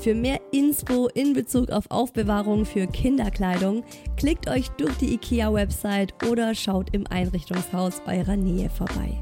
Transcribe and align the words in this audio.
Für 0.00 0.14
mehr 0.14 0.40
Inspo 0.52 1.08
in 1.08 1.32
Bezug 1.32 1.70
auf 1.70 1.90
Aufbewahrung 1.90 2.64
für 2.64 2.86
Kinderkleidung 2.86 3.82
klickt 4.16 4.48
euch 4.48 4.68
durch 4.70 4.94
die 4.98 5.14
IKEA-Website 5.14 6.14
oder 6.30 6.54
schaut 6.54 6.94
im 6.94 7.04
Einrichtungshaus 7.08 8.00
eurer 8.06 8.36
Nähe 8.36 8.70
vorbei. 8.70 9.20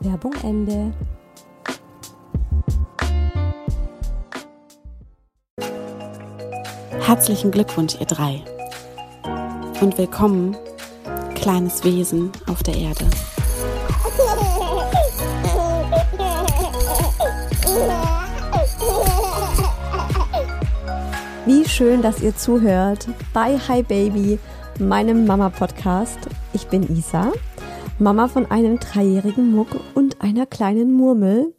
Werbung 0.00 0.34
Ende. 0.42 0.92
Herzlichen 7.00 7.52
Glückwunsch, 7.52 7.96
ihr 8.00 8.06
drei. 8.06 8.42
Und 9.80 9.96
willkommen, 9.96 10.56
kleines 11.36 11.84
Wesen 11.84 12.32
auf 12.48 12.64
der 12.64 12.74
Erde. 12.74 13.04
Wie 21.46 21.66
schön, 21.66 22.02
dass 22.02 22.20
ihr 22.20 22.36
zuhört 22.36 23.08
bei 23.32 23.56
Hi 23.56 23.82
Baby, 23.82 24.38
meinem 24.78 25.24
Mama-Podcast. 25.24 26.18
Ich 26.52 26.66
bin 26.66 26.82
Isa, 26.94 27.32
Mama 27.98 28.28
von 28.28 28.50
einem 28.50 28.78
dreijährigen 28.78 29.50
Muck 29.54 29.68
und 29.94 30.20
einer 30.20 30.44
kleinen 30.44 30.92
Murmel. 30.92 31.54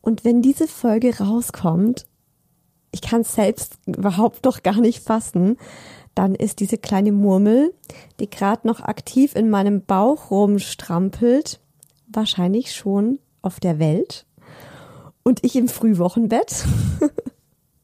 Und 0.00 0.24
wenn 0.24 0.40
diese 0.40 0.68
Folge 0.68 1.18
rauskommt, 1.18 2.06
ich 2.92 3.00
kann 3.00 3.22
es 3.22 3.34
selbst 3.34 3.78
überhaupt 3.86 4.44
noch 4.44 4.62
gar 4.62 4.80
nicht 4.80 5.02
fassen, 5.02 5.56
dann 6.14 6.36
ist 6.36 6.60
diese 6.60 6.78
kleine 6.78 7.10
Murmel, 7.10 7.74
die 8.20 8.30
gerade 8.30 8.68
noch 8.68 8.80
aktiv 8.80 9.34
in 9.34 9.50
meinem 9.50 9.84
Bauch 9.84 10.30
rumstrampelt, 10.30 11.58
wahrscheinlich 12.06 12.72
schon 12.72 13.18
auf 13.42 13.58
der 13.58 13.80
Welt. 13.80 14.26
Und 15.24 15.44
ich 15.44 15.56
im 15.56 15.66
Frühwochenbett. 15.66 16.64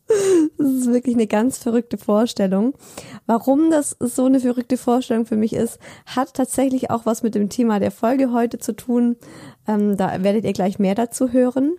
Das 0.06 0.70
ist 0.70 0.86
wirklich 0.92 1.14
eine 1.14 1.26
ganz 1.26 1.58
verrückte 1.58 1.98
Vorstellung. 1.98 2.74
Warum 3.26 3.70
das 3.70 3.96
so 4.00 4.26
eine 4.26 4.40
verrückte 4.40 4.76
Vorstellung 4.76 5.26
für 5.26 5.36
mich 5.36 5.52
ist, 5.52 5.78
hat 6.06 6.34
tatsächlich 6.34 6.90
auch 6.90 7.06
was 7.06 7.22
mit 7.22 7.34
dem 7.34 7.48
Thema 7.48 7.80
der 7.80 7.90
Folge 7.90 8.32
heute 8.32 8.58
zu 8.58 8.74
tun. 8.74 9.16
Ähm, 9.66 9.96
da 9.96 10.22
werdet 10.22 10.44
ihr 10.44 10.52
gleich 10.52 10.78
mehr 10.78 10.94
dazu 10.94 11.32
hören. 11.32 11.76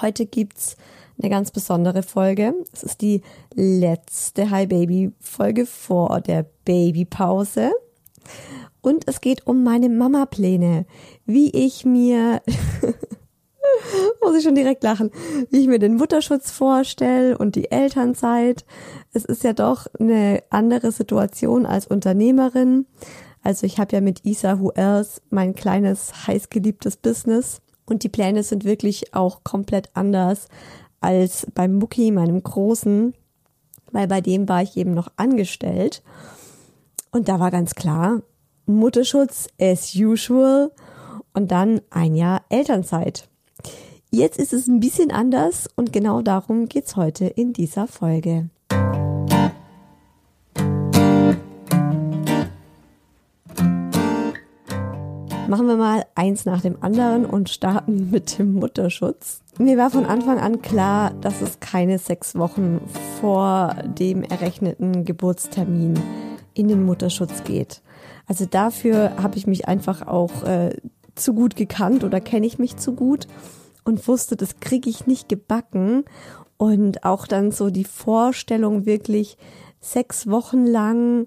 Heute 0.00 0.26
gibt's 0.26 0.76
eine 1.20 1.30
ganz 1.30 1.50
besondere 1.50 2.02
Folge. 2.02 2.54
Es 2.72 2.82
ist 2.82 3.00
die 3.00 3.22
letzte 3.54 4.50
Hi 4.50 4.66
Baby 4.66 5.12
Folge 5.20 5.66
vor 5.66 6.20
der 6.20 6.46
Babypause. 6.64 7.72
Und 8.80 9.08
es 9.08 9.20
geht 9.20 9.46
um 9.46 9.62
meine 9.62 9.88
Mama-Pläne, 9.88 10.86
wie 11.24 11.50
ich 11.50 11.84
mir 11.84 12.42
Muss 14.22 14.36
ich 14.36 14.44
schon 14.44 14.54
direkt 14.54 14.82
lachen, 14.82 15.10
wie 15.50 15.60
ich 15.60 15.66
mir 15.66 15.78
den 15.78 15.96
Mutterschutz 15.96 16.50
vorstelle 16.50 17.38
und 17.38 17.56
die 17.56 17.70
Elternzeit. 17.70 18.64
Es 19.12 19.24
ist 19.24 19.44
ja 19.44 19.52
doch 19.52 19.86
eine 19.98 20.42
andere 20.50 20.92
Situation 20.92 21.66
als 21.66 21.86
Unternehmerin. 21.86 22.86
Also 23.42 23.66
ich 23.66 23.78
habe 23.78 23.94
ja 23.94 24.00
mit 24.00 24.24
Isa 24.24 24.58
Who 24.58 24.70
Else 24.70 25.20
mein 25.30 25.54
kleines, 25.54 26.26
heißgeliebtes 26.26 26.96
Business 26.96 27.60
und 27.86 28.02
die 28.02 28.08
Pläne 28.08 28.42
sind 28.42 28.64
wirklich 28.64 29.14
auch 29.14 29.44
komplett 29.44 29.90
anders 29.94 30.48
als 31.00 31.46
beim 31.54 31.74
Mucki, 31.74 32.10
meinem 32.10 32.42
Großen, 32.42 33.14
weil 33.92 34.08
bei 34.08 34.22
dem 34.22 34.48
war 34.48 34.62
ich 34.62 34.76
eben 34.76 34.94
noch 34.94 35.08
angestellt. 35.16 36.02
Und 37.10 37.28
da 37.28 37.38
war 37.38 37.50
ganz 37.50 37.74
klar, 37.74 38.22
Mutterschutz 38.66 39.48
as 39.60 39.94
usual 39.94 40.72
und 41.34 41.50
dann 41.50 41.82
ein 41.90 42.14
Jahr 42.16 42.42
Elternzeit. 42.48 43.28
Jetzt 44.14 44.38
ist 44.38 44.52
es 44.52 44.68
ein 44.68 44.78
bisschen 44.78 45.10
anders 45.10 45.68
und 45.74 45.92
genau 45.92 46.22
darum 46.22 46.68
geht's 46.68 46.94
heute 46.94 47.24
in 47.24 47.52
dieser 47.52 47.88
Folge. 47.88 48.48
Machen 55.48 55.66
wir 55.66 55.76
mal 55.76 56.04
eins 56.14 56.44
nach 56.44 56.60
dem 56.60 56.80
anderen 56.80 57.26
und 57.26 57.48
starten 57.50 58.10
mit 58.12 58.38
dem 58.38 58.54
Mutterschutz. 58.54 59.40
Mir 59.58 59.76
war 59.76 59.90
von 59.90 60.06
Anfang 60.06 60.38
an 60.38 60.62
klar, 60.62 61.12
dass 61.20 61.42
es 61.42 61.58
keine 61.58 61.98
sechs 61.98 62.36
Wochen 62.36 62.82
vor 63.20 63.74
dem 63.98 64.22
errechneten 64.22 65.04
Geburtstermin 65.04 65.98
in 66.54 66.68
den 66.68 66.84
Mutterschutz 66.84 67.42
geht. 67.42 67.82
Also 68.28 68.46
dafür 68.46 69.16
habe 69.20 69.38
ich 69.38 69.48
mich 69.48 69.66
einfach 69.66 70.06
auch 70.06 70.44
äh, 70.44 70.76
zu 71.16 71.34
gut 71.34 71.56
gekannt 71.56 72.04
oder 72.04 72.20
kenne 72.20 72.46
ich 72.46 72.60
mich 72.60 72.76
zu 72.76 72.92
gut 72.92 73.26
und 73.84 74.06
wusste, 74.08 74.36
das 74.36 74.60
kriege 74.60 74.90
ich 74.90 75.06
nicht 75.06 75.28
gebacken. 75.28 76.04
Und 76.56 77.04
auch 77.04 77.26
dann 77.26 77.52
so 77.52 77.70
die 77.70 77.84
Vorstellung, 77.84 78.86
wirklich 78.86 79.36
sechs 79.80 80.28
Wochen 80.28 80.66
lang 80.66 81.26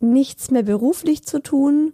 nichts 0.00 0.50
mehr 0.50 0.62
beruflich 0.62 1.24
zu 1.24 1.40
tun, 1.40 1.92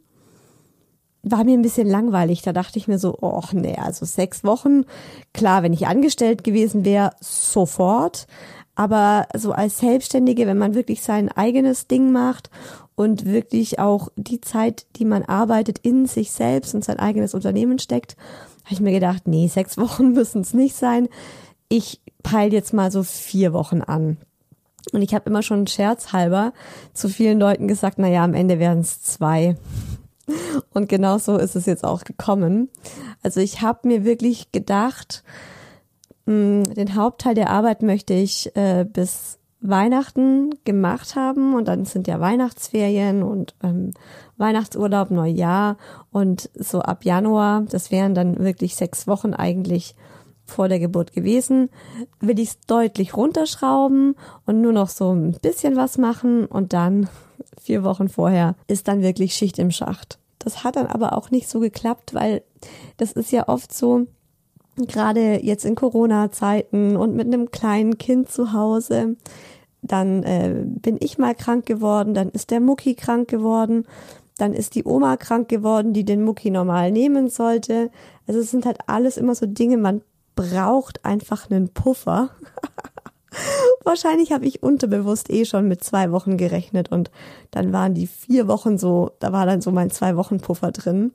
war 1.23 1.45
mir 1.45 1.55
ein 1.55 1.63
bisschen 1.63 1.89
langweilig. 1.89 2.43
Da 2.43 2.53
dachte 2.53 2.79
ich 2.79 2.89
mir 2.89 2.99
so, 2.99 3.17
oh 3.21 3.43
nee, 3.53 3.77
also 3.77 4.07
sechs 4.07 4.45
Wochen, 4.45 4.85
klar, 5.35 5.63
wenn 5.63 5.73
ich 5.73 5.87
angestellt 5.87 6.45
gewesen 6.45 6.85
wäre, 6.85 7.11
sofort. 7.21 8.27
Aber 8.75 9.27
so 9.37 9.53
als 9.53 9.79
Selbstständige, 9.79 10.47
wenn 10.47 10.57
man 10.57 10.75
wirklich 10.75 11.03
sein 11.03 11.29
eigenes 11.31 11.87
Ding 11.87 12.13
macht 12.13 12.49
und 12.95 13.27
wirklich 13.27 13.79
auch 13.79 14.09
die 14.17 14.41
Zeit, 14.41 14.87
die 14.97 15.05
man 15.05 15.23
arbeitet, 15.23 15.79
in 15.81 16.07
sich 16.07 16.33
selbst 16.33 16.75
und 16.75 16.85
sein 16.85 16.99
eigenes 16.99 17.35
Unternehmen 17.35 17.79
steckt, 17.79 18.17
habe 18.65 18.75
ich 18.75 18.81
mir 18.81 18.93
gedacht, 18.93 19.27
nee, 19.27 19.49
sechs 19.49 19.79
Wochen 19.79 20.13
müssen 20.15 20.43
es 20.43 20.55
nicht 20.55 20.77
sein. 20.77 21.09
Ich 21.69 22.01
peile 22.23 22.53
jetzt 22.53 22.73
mal 22.73 22.91
so 22.91 23.03
vier 23.03 23.53
Wochen 23.53 23.83
an. 23.83 24.19
Und 24.93 25.03
ich 25.03 25.15
habe 25.15 25.29
immer 25.29 25.43
schon 25.43 25.67
scherzhalber 25.67 26.53
zu 26.95 27.09
vielen 27.09 27.39
Leuten 27.39 27.69
gesagt, 27.69 27.99
na 27.99 28.09
ja, 28.09 28.25
am 28.25 28.35
Ende 28.35 28.59
werden 28.59 28.81
es 28.81 29.03
zwei. 29.03 29.57
Und 30.73 30.89
genau 30.89 31.19
so 31.19 31.37
ist 31.37 31.57
es 31.57 31.67
jetzt 31.67 31.85
auch 31.85 32.05
gekommen. 32.05 32.71
Also 33.23 33.41
ich 33.41 33.63
habe 33.63 33.87
mir 33.89 34.05
wirklich 34.05 34.53
gedacht, 34.53 35.23
hm, 36.27 36.65
den 36.75 36.95
Hauptteil 36.95 37.35
der 37.35 37.51
Arbeit 37.51 37.83
möchte 37.83 38.15
ich 38.15 38.55
äh, 38.57 38.85
bis 38.85 39.40
Weihnachten 39.61 40.55
gemacht 40.65 41.17
haben 41.17 41.55
und 41.55 41.69
dann 41.69 41.85
sind 41.85 42.09
ja 42.09 42.19
Weihnachtsferien 42.19 43.23
und 43.23 43.55
ähm, 43.63 43.93
Weihnachtsurlaub, 44.39 45.11
Neujahr 45.11 45.77
und 46.11 46.51
so 46.55 46.81
ab 46.81 47.05
Januar, 47.05 47.63
das 47.69 47.91
wären 47.91 48.15
dann 48.15 48.39
wirklich 48.39 48.75
sechs 48.75 49.07
Wochen 49.07 49.35
eigentlich 49.35 49.95
vor 50.47 50.69
der 50.69 50.81
Geburt 50.81 51.13
gewesen, 51.13 51.71
will 52.21 52.39
ich 52.39 52.51
es 52.51 52.61
deutlich 52.61 53.17
runterschrauben 53.17 54.17
und 54.47 54.61
nur 54.61 54.73
noch 54.73 54.89
so 54.89 55.13
ein 55.13 55.33
bisschen 55.41 55.77
was 55.77 55.99
machen 55.99 56.47
und 56.47 56.73
dann 56.73 57.09
vier 57.61 57.85
Wochen 57.85 58.09
vorher 58.09 58.57
ist 58.67 58.89
dann 58.89 59.03
wirklich 59.03 59.35
Schicht 59.35 59.59
im 59.59 59.71
Schacht. 59.71 60.19
Das 60.39 60.65
hat 60.65 60.77
dann 60.77 60.87
aber 60.87 61.17
auch 61.17 61.31
nicht 61.31 61.49
so 61.49 61.61
geklappt, 61.61 62.15
weil 62.15 62.43
das 62.97 63.13
ist 63.13 63.31
ja 63.31 63.49
oft 63.49 63.73
so, 63.75 64.07
gerade 64.89 65.45
jetzt 65.45 65.65
in 65.65 65.75
Corona-Zeiten 65.75 66.97
und 66.97 67.15
mit 67.15 67.27
einem 67.27 67.51
kleinen 67.51 67.99
Kind 67.99 68.31
zu 68.31 68.53
Hause, 68.53 69.17
dann 69.83 70.23
äh, 70.23 70.63
bin 70.65 70.99
ich 71.01 71.19
mal 71.19 71.35
krank 71.35 71.67
geworden, 71.67 72.15
dann 72.15 72.29
ist 72.31 72.51
der 72.51 72.61
Mucki 72.61 72.95
krank 72.95 73.29
geworden, 73.29 73.87
dann 74.37 74.53
ist 74.53 74.75
die 74.75 74.85
Oma 74.85 75.17
krank 75.17 75.49
geworden, 75.49 75.93
die 75.93 76.05
den 76.05 76.23
Mucki 76.23 76.51
normal 76.51 76.91
nehmen 76.91 77.29
sollte. 77.29 77.91
Also 78.27 78.41
es 78.41 78.51
sind 78.51 78.67
halt 78.67 78.79
alles 78.87 79.17
immer 79.17 79.35
so 79.35 79.47
Dinge, 79.47 79.77
man 79.77 80.03
braucht 80.35 81.05
einfach 81.05 81.51
einen 81.51 81.69
Puffer. 81.69 82.31
Wahrscheinlich 83.85 84.33
habe 84.33 84.47
ich 84.47 84.63
unterbewusst 84.63 85.31
eh 85.31 85.45
schon 85.45 85.69
mit 85.69 85.85
zwei 85.85 86.11
Wochen 86.11 86.37
gerechnet 86.37 86.91
und 86.91 87.11
dann 87.51 87.73
waren 87.73 87.95
die 87.95 88.07
vier 88.07 88.49
Wochen 88.49 88.79
so, 88.79 89.13
da 89.21 89.33
war 89.33 89.47
dann 89.47 89.61
so 89.61 89.71
mein 89.71 89.91
zwei 89.91 90.17
Wochen 90.17 90.41
Puffer 90.41 90.73
drin. 90.73 91.13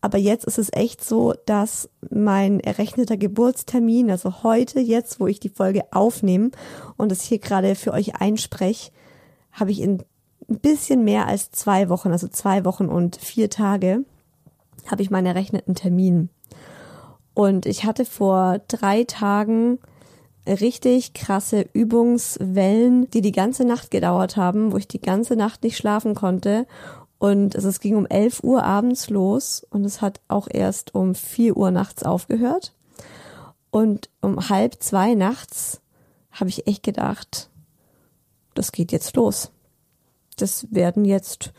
Aber 0.00 0.18
jetzt 0.18 0.44
ist 0.44 0.58
es 0.58 0.72
echt 0.72 1.02
so, 1.02 1.34
dass 1.46 1.88
mein 2.10 2.60
errechneter 2.60 3.16
Geburtstermin, 3.16 4.10
also 4.10 4.42
heute, 4.42 4.80
jetzt, 4.80 5.20
wo 5.20 5.26
ich 5.26 5.40
die 5.40 5.48
Folge 5.48 5.82
aufnehme 5.90 6.50
und 6.96 7.10
es 7.12 7.22
hier 7.22 7.38
gerade 7.38 7.74
für 7.74 7.92
euch 7.92 8.16
einspreche, 8.16 8.92
habe 9.52 9.70
ich 9.70 9.80
in 9.80 10.02
ein 10.48 10.58
bisschen 10.60 11.02
mehr 11.02 11.26
als 11.26 11.50
zwei 11.50 11.88
Wochen, 11.88 12.12
also 12.12 12.28
zwei 12.28 12.64
Wochen 12.64 12.86
und 12.86 13.16
vier 13.16 13.50
Tage, 13.50 14.04
habe 14.86 15.02
ich 15.02 15.10
meinen 15.10 15.26
errechneten 15.26 15.74
Termin. 15.74 16.28
Und 17.34 17.66
ich 17.66 17.84
hatte 17.84 18.04
vor 18.04 18.60
drei 18.68 19.04
Tagen 19.04 19.78
richtig 20.46 21.12
krasse 21.12 21.66
Übungswellen, 21.72 23.10
die 23.10 23.20
die 23.20 23.32
ganze 23.32 23.64
Nacht 23.64 23.90
gedauert 23.90 24.36
haben, 24.36 24.72
wo 24.72 24.76
ich 24.76 24.86
die 24.86 25.00
ganze 25.00 25.34
Nacht 25.34 25.64
nicht 25.64 25.76
schlafen 25.76 26.14
konnte. 26.14 26.66
Und 27.18 27.54
es 27.54 27.80
ging 27.80 27.96
um 27.96 28.06
11 28.06 28.42
Uhr 28.42 28.62
abends 28.62 29.08
los 29.08 29.66
und 29.70 29.84
es 29.84 30.02
hat 30.02 30.20
auch 30.28 30.48
erst 30.50 30.94
um 30.94 31.14
4 31.14 31.56
Uhr 31.56 31.70
nachts 31.70 32.02
aufgehört. 32.02 32.74
Und 33.70 34.10
um 34.20 34.48
halb 34.48 34.82
zwei 34.82 35.14
nachts 35.14 35.80
habe 36.30 36.50
ich 36.50 36.66
echt 36.66 36.82
gedacht, 36.82 37.50
das 38.54 38.72
geht 38.72 38.92
jetzt 38.92 39.16
los. 39.16 39.50
Das 40.36 40.66
werden 40.70 41.04
jetzt 41.04 41.52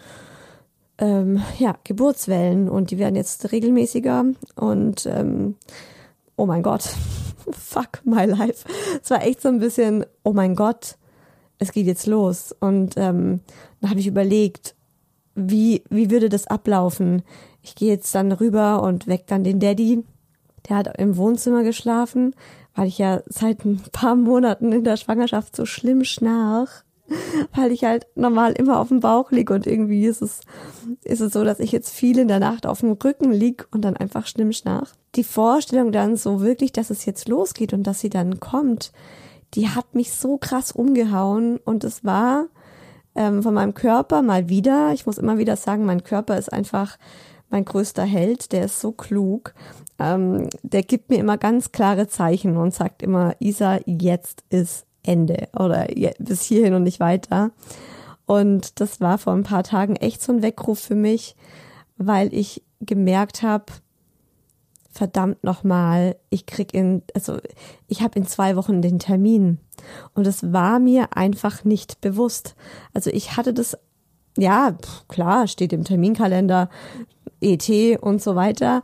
ähm, 1.00 1.42
ja 1.58 1.76
Geburtswellen 1.84 2.70
und 2.70 2.92
die 2.92 2.98
werden 2.98 3.16
jetzt 3.16 3.52
regelmäßiger 3.52 4.26
und 4.56 5.06
ähm, 5.06 5.56
oh 6.36 6.46
mein 6.46 6.64
Gott, 6.64 6.84
fuck 7.52 8.02
my 8.04 8.26
life. 8.26 8.68
Es 9.02 9.10
war 9.10 9.24
echt 9.24 9.42
so 9.42 9.50
ein 9.50 9.60
bisschen, 9.60 10.06
oh 10.24 10.34
mein 10.34 10.56
Gott, 10.56 10.98
es 11.60 11.72
geht 11.72 11.88
jetzt 11.88 12.06
los. 12.06 12.56
Und 12.60 12.96
ähm, 12.98 13.42
dann 13.82 13.90
habe 13.90 14.00
ich 14.00 14.08
überlegt, 14.08 14.76
wie, 15.38 15.84
wie 15.90 16.12
würde 16.12 16.30
das 16.30 16.48
ablaufen? 16.48 17.22
Ich 17.62 17.76
gehe 17.76 17.90
jetzt 17.90 18.14
dann 18.14 18.32
rüber 18.32 18.82
und 18.82 19.08
weck 19.08 19.28
dann 19.28 19.44
den 19.44 19.60
Daddy. 19.60 20.04
Der 20.68 20.78
hat 20.78 20.98
im 20.98 21.16
Wohnzimmer 21.16 21.64
geschlafen, 21.64 22.36
weil 22.76 22.88
ich 22.88 22.98
ja 22.98 23.22
seit 23.28 23.64
ein 23.64 23.82
paar 23.92 24.16
Monaten 24.16 24.74
in 24.74 24.84
der 24.84 24.98
Schwangerschaft 24.98 25.56
so 25.56 25.66
schlimm 25.66 26.04
schnarch 26.04 26.84
weil 27.54 27.72
ich 27.72 27.84
halt 27.84 28.08
normal 28.16 28.54
immer 28.54 28.80
auf 28.80 28.90
dem 28.90 29.00
Bauch 29.00 29.32
lieg 29.32 29.50
und 29.50 29.66
irgendwie 29.66 30.06
ist 30.06 30.22
es, 30.22 30.42
ist 31.04 31.22
es 31.22 31.34
so, 31.34 31.44
dass 31.44 31.60
ich 31.60 31.72
jetzt 31.72 31.92
viel 31.92 32.18
in 32.20 32.28
der 32.28 32.40
Nacht 32.40 32.66
auf 32.66 32.82
dem 32.82 32.92
Rücken 32.92 33.32
lieg 33.32 33.68
und 33.72 33.82
dann 33.82 33.96
einfach 33.96 34.28
schlimm 34.28 34.52
schnarch. 34.52 34.90
Die 35.16 35.24
Vorstellung 35.24 35.92
dann 35.92 36.18
so 36.18 36.42
wirklich, 36.42 36.72
dass 36.72 36.90
es 36.90 37.06
jetzt 37.06 37.28
losgeht 37.28 37.74
und 37.74 37.84
dass 37.84 38.00
sie 38.00 38.10
dann 38.10 38.40
kommt, 38.40 38.92
die 39.54 39.70
hat 39.70 39.96
mich 39.96 40.12
so 40.12 40.38
krass 40.38 40.72
umgehauen 40.72 41.58
und 41.58 41.84
es 41.84 42.04
war 42.04 42.48
ähm, 43.18 43.44
von 43.44 43.54
meinem 43.54 43.74
Körper 43.74 44.22
mal 44.22 44.48
wieder, 44.48 44.94
ich 44.94 45.06
muss 45.06 45.18
immer 45.18 45.38
wieder 45.38 45.56
sagen, 45.56 45.86
mein 45.86 46.04
Körper 46.04 46.38
ist 46.38 46.54
einfach 46.54 46.98
mein 47.50 47.66
größter 47.66 48.04
Held, 48.04 48.52
der 48.52 48.66
ist 48.66 48.80
so 48.80 48.92
klug. 48.92 49.54
Ähm, 50.00 50.50
der 50.64 50.84
gibt 50.84 51.10
mir 51.10 51.18
immer 51.18 51.38
ganz 51.38 51.72
klare 51.72 52.08
Zeichen 52.08 52.56
und 52.58 52.74
sagt 52.74 53.02
immer, 53.02 53.36
Isa, 53.40 53.80
jetzt 53.86 54.44
ist 54.50 54.86
Ende 55.04 55.48
oder 55.58 55.88
bis 56.20 56.44
hierhin 56.44 56.74
und 56.74 56.84
nicht 56.84 57.00
weiter. 57.00 57.52
Und 58.26 58.80
das 58.80 59.00
war 59.02 59.18
vor 59.18 59.34
ein 59.34 59.44
paar 59.44 59.64
Tagen 59.64 59.96
echt 59.96 60.22
so 60.22 60.34
ein 60.34 60.42
Weckruf 60.42 60.80
für 60.80 60.96
mich, 60.96 61.36
weil 61.98 62.34
ich 62.34 62.62
gemerkt 62.82 63.42
habe, 63.42 63.66
verdammt 64.92 65.44
nochmal, 65.44 66.18
ich 66.30 66.46
krieg 66.46 66.74
in, 66.74 67.04
also 67.16 67.38
ich 67.88 68.02
habe 68.02 68.20
in 68.20 68.26
zwei 68.26 68.56
Wochen 68.56 68.82
den 68.82 69.00
Termin. 69.00 69.60
Und 70.14 70.28
es 70.28 70.52
war 70.52 70.80
mir 70.80 71.16
einfach 71.16 71.64
nicht 71.64 72.02
bewusst. 72.02 72.56
Also 72.94 73.10
ich 73.10 73.38
hatte 73.38 73.54
das, 73.54 73.78
ja, 74.38 74.76
klar, 75.08 75.48
steht 75.48 75.74
im 75.74 75.84
Terminkalender, 75.84 76.70
ET 77.40 77.70
und 78.02 78.22
so 78.22 78.36
weiter 78.36 78.84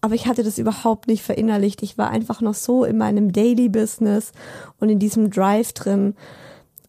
aber 0.00 0.14
ich 0.14 0.26
hatte 0.26 0.44
das 0.44 0.58
überhaupt 0.58 1.08
nicht 1.08 1.22
verinnerlicht. 1.22 1.82
Ich 1.82 1.98
war 1.98 2.10
einfach 2.10 2.40
noch 2.40 2.54
so 2.54 2.84
in 2.84 2.98
meinem 2.98 3.32
Daily 3.32 3.68
Business 3.68 4.32
und 4.78 4.88
in 4.90 4.98
diesem 4.98 5.30
Drive 5.30 5.72
drin. 5.72 6.14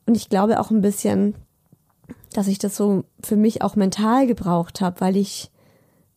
Und 0.06 0.16
ich 0.16 0.30
glaube 0.30 0.60
auch 0.60 0.70
ein 0.70 0.82
bisschen, 0.82 1.36
dass 2.34 2.48
ich 2.48 2.60
das 2.60 2.76
so 2.76 3.04
für 3.24 3.36
mich 3.36 3.64
auch 3.64 3.76
mental 3.76 4.28
gebraucht 4.28 4.82
habe, 4.82 5.02
weil 5.02 5.18
ich 5.18 5.50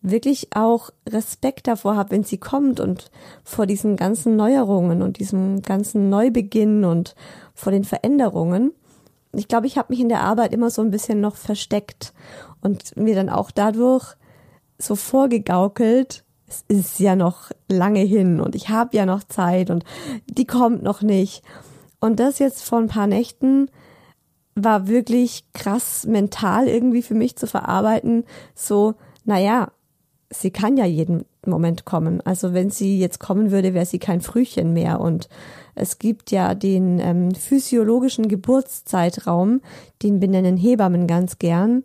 wirklich 0.03 0.49
auch 0.55 0.91
Respekt 1.09 1.69
davor 1.69 1.97
habe, 1.97 2.11
wenn 2.11 2.25
sie 2.25 2.39
kommt 2.39 2.81
und 2.81 3.11
vor 3.45 3.67
diesen 3.67 3.97
ganzen 3.97 4.37
Neuerungen 4.37 5.01
und 5.01 5.19
diesem 5.19 5.63
ganzen 5.63 6.11
Neubeginn 6.11 6.85
und 6.85 7.15
vor 7.55 7.73
den 7.73 7.85
Veränderungen. 7.85 8.73
Ich 9.33 9.49
glaube, 9.49 9.67
ich 9.67 9.79
habe 9.79 9.93
mich 9.93 10.01
in 10.01 10.09
der 10.09 10.23
Arbeit 10.23 10.53
immer 10.53 10.71
so 10.71 10.83
ein 10.83 10.91
bisschen 10.91 11.21
noch 11.21 11.37
versteckt 11.37 12.13
und 12.61 12.97
mir 12.97 13.15
dann 13.15 13.31
auch 13.31 13.51
dadurch 13.51 14.17
so 14.79 14.97
vorgegaukelt, 14.97 16.25
es 16.49 16.65
ist 16.69 16.99
ja 16.99 17.17
noch 17.17 17.51
lange 17.69 18.01
hin 18.01 18.41
und 18.41 18.55
ich 18.55 18.69
habe 18.69 18.97
ja 18.97 19.07
noch 19.07 19.25
Zeit 19.25 19.71
und 19.71 19.85
die 20.27 20.47
kommt 20.47 20.83
noch 20.83 21.01
nicht. 21.01 21.43
Und 22.01 22.19
das 22.21 22.41
jetzt 22.41 22.63
vor 22.65 22.79
ein 22.79 22.89
paar 22.89 23.07
Nächten 23.07 23.71
war 24.55 24.87
wirklich 24.87 25.45
krass 25.55 26.05
mental 26.05 26.69
irgendwie 26.69 27.03
für 27.03 27.15
mich 27.15 27.37
zu 27.37 27.47
verarbeiten. 27.47 28.25
So, 28.55 28.95
naja, 29.25 29.71
sie 30.33 30.51
kann 30.51 30.77
ja 30.77 30.85
jeden 30.85 31.25
Moment 31.47 31.85
kommen. 31.85 32.21
Also 32.23 32.55
wenn 32.55 32.71
sie 32.71 32.99
jetzt 32.99 33.21
kommen 33.21 33.51
würde, 33.51 33.75
wäre 33.75 33.87
sie 33.87 33.99
kein 33.99 34.21
Frühchen 34.21 34.73
mehr. 34.73 35.01
Und 35.01 35.29
es 35.75 35.99
gibt 35.99 36.31
ja 36.31 36.55
den 36.55 36.99
ähm, 37.01 37.35
physiologischen 37.35 38.29
Geburtszeitraum, 38.29 39.61
den 40.03 40.21
benennen 40.21 40.57
Hebammen 40.57 41.07
ganz 41.07 41.39
gern. 41.39 41.85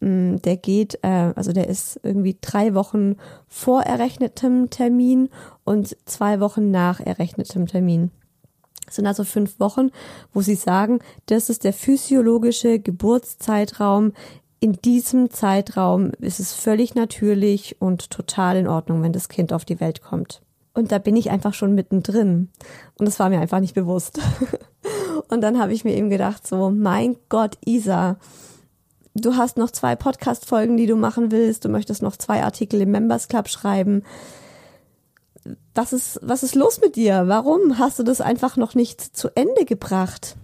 Mm, 0.00 0.36
der 0.36 0.56
geht, 0.56 0.98
äh, 1.02 1.32
also 1.34 1.52
der 1.52 1.68
ist 1.68 2.00
irgendwie 2.02 2.36
drei 2.40 2.74
Wochen 2.74 3.16
vor 3.46 3.82
errechnetem 3.82 4.70
Termin 4.70 5.28
und 5.64 5.96
zwei 6.04 6.40
Wochen 6.40 6.70
nach 6.70 7.00
errechnetem 7.00 7.66
Termin. 7.66 8.10
Das 8.86 8.96
sind 8.96 9.06
also 9.06 9.24
fünf 9.24 9.60
Wochen, 9.60 9.90
wo 10.32 10.40
sie 10.40 10.54
sagen, 10.54 11.00
das 11.26 11.50
ist 11.50 11.64
der 11.64 11.74
physiologische 11.74 12.78
Geburtszeitraum. 12.78 14.12
In 14.60 14.72
diesem 14.72 15.30
Zeitraum 15.30 16.10
ist 16.18 16.40
es 16.40 16.52
völlig 16.52 16.94
natürlich 16.96 17.80
und 17.80 18.10
total 18.10 18.56
in 18.56 18.66
Ordnung, 18.66 19.02
wenn 19.02 19.12
das 19.12 19.28
Kind 19.28 19.52
auf 19.52 19.64
die 19.64 19.80
Welt 19.80 20.02
kommt. 20.02 20.42
Und 20.74 20.90
da 20.90 20.98
bin 20.98 21.16
ich 21.16 21.30
einfach 21.30 21.54
schon 21.54 21.74
mittendrin. 21.74 22.50
Und 22.98 23.06
das 23.06 23.18
war 23.18 23.28
mir 23.28 23.40
einfach 23.40 23.60
nicht 23.60 23.74
bewusst. 23.74 24.20
und 25.28 25.42
dann 25.42 25.60
habe 25.60 25.72
ich 25.72 25.84
mir 25.84 25.94
eben 25.94 26.10
gedacht, 26.10 26.46
so, 26.46 26.70
mein 26.70 27.16
Gott, 27.28 27.56
Isa, 27.64 28.16
du 29.14 29.36
hast 29.36 29.58
noch 29.58 29.70
zwei 29.70 29.94
Podcast-Folgen, 29.94 30.76
die 30.76 30.86
du 30.86 30.96
machen 30.96 31.30
willst, 31.30 31.64
du 31.64 31.68
möchtest 31.68 32.02
noch 32.02 32.16
zwei 32.16 32.42
Artikel 32.42 32.80
im 32.80 32.90
Members 32.90 33.28
Club 33.28 33.48
schreiben. 33.48 34.02
Was 35.74 35.92
ist, 35.92 36.18
was 36.22 36.42
ist 36.42 36.56
los 36.56 36.80
mit 36.80 36.96
dir? 36.96 37.24
Warum 37.26 37.78
hast 37.78 37.98
du 37.98 38.02
das 38.02 38.20
einfach 38.20 38.56
noch 38.56 38.74
nicht 38.74 39.00
zu 39.00 39.28
Ende 39.36 39.64
gebracht? 39.64 40.36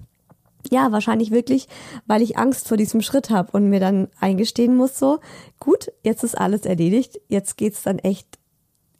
Ja, 0.71 0.92
wahrscheinlich 0.92 1.30
wirklich, 1.30 1.68
weil 2.06 2.23
ich 2.23 2.38
Angst 2.38 2.68
vor 2.68 2.76
diesem 2.76 3.02
Schritt 3.02 3.30
habe 3.30 3.52
und 3.52 3.68
mir 3.68 3.80
dann 3.80 4.09
eingestehen 4.18 4.76
muss, 4.76 4.99
so, 4.99 5.21
gut, 5.61 5.92
jetzt 6.02 6.25
ist 6.25 6.38
alles 6.38 6.62
erledigt, 6.62 7.21
jetzt 7.28 7.56
geht's 7.56 7.83
dann 7.83 7.99
echt 7.99 8.38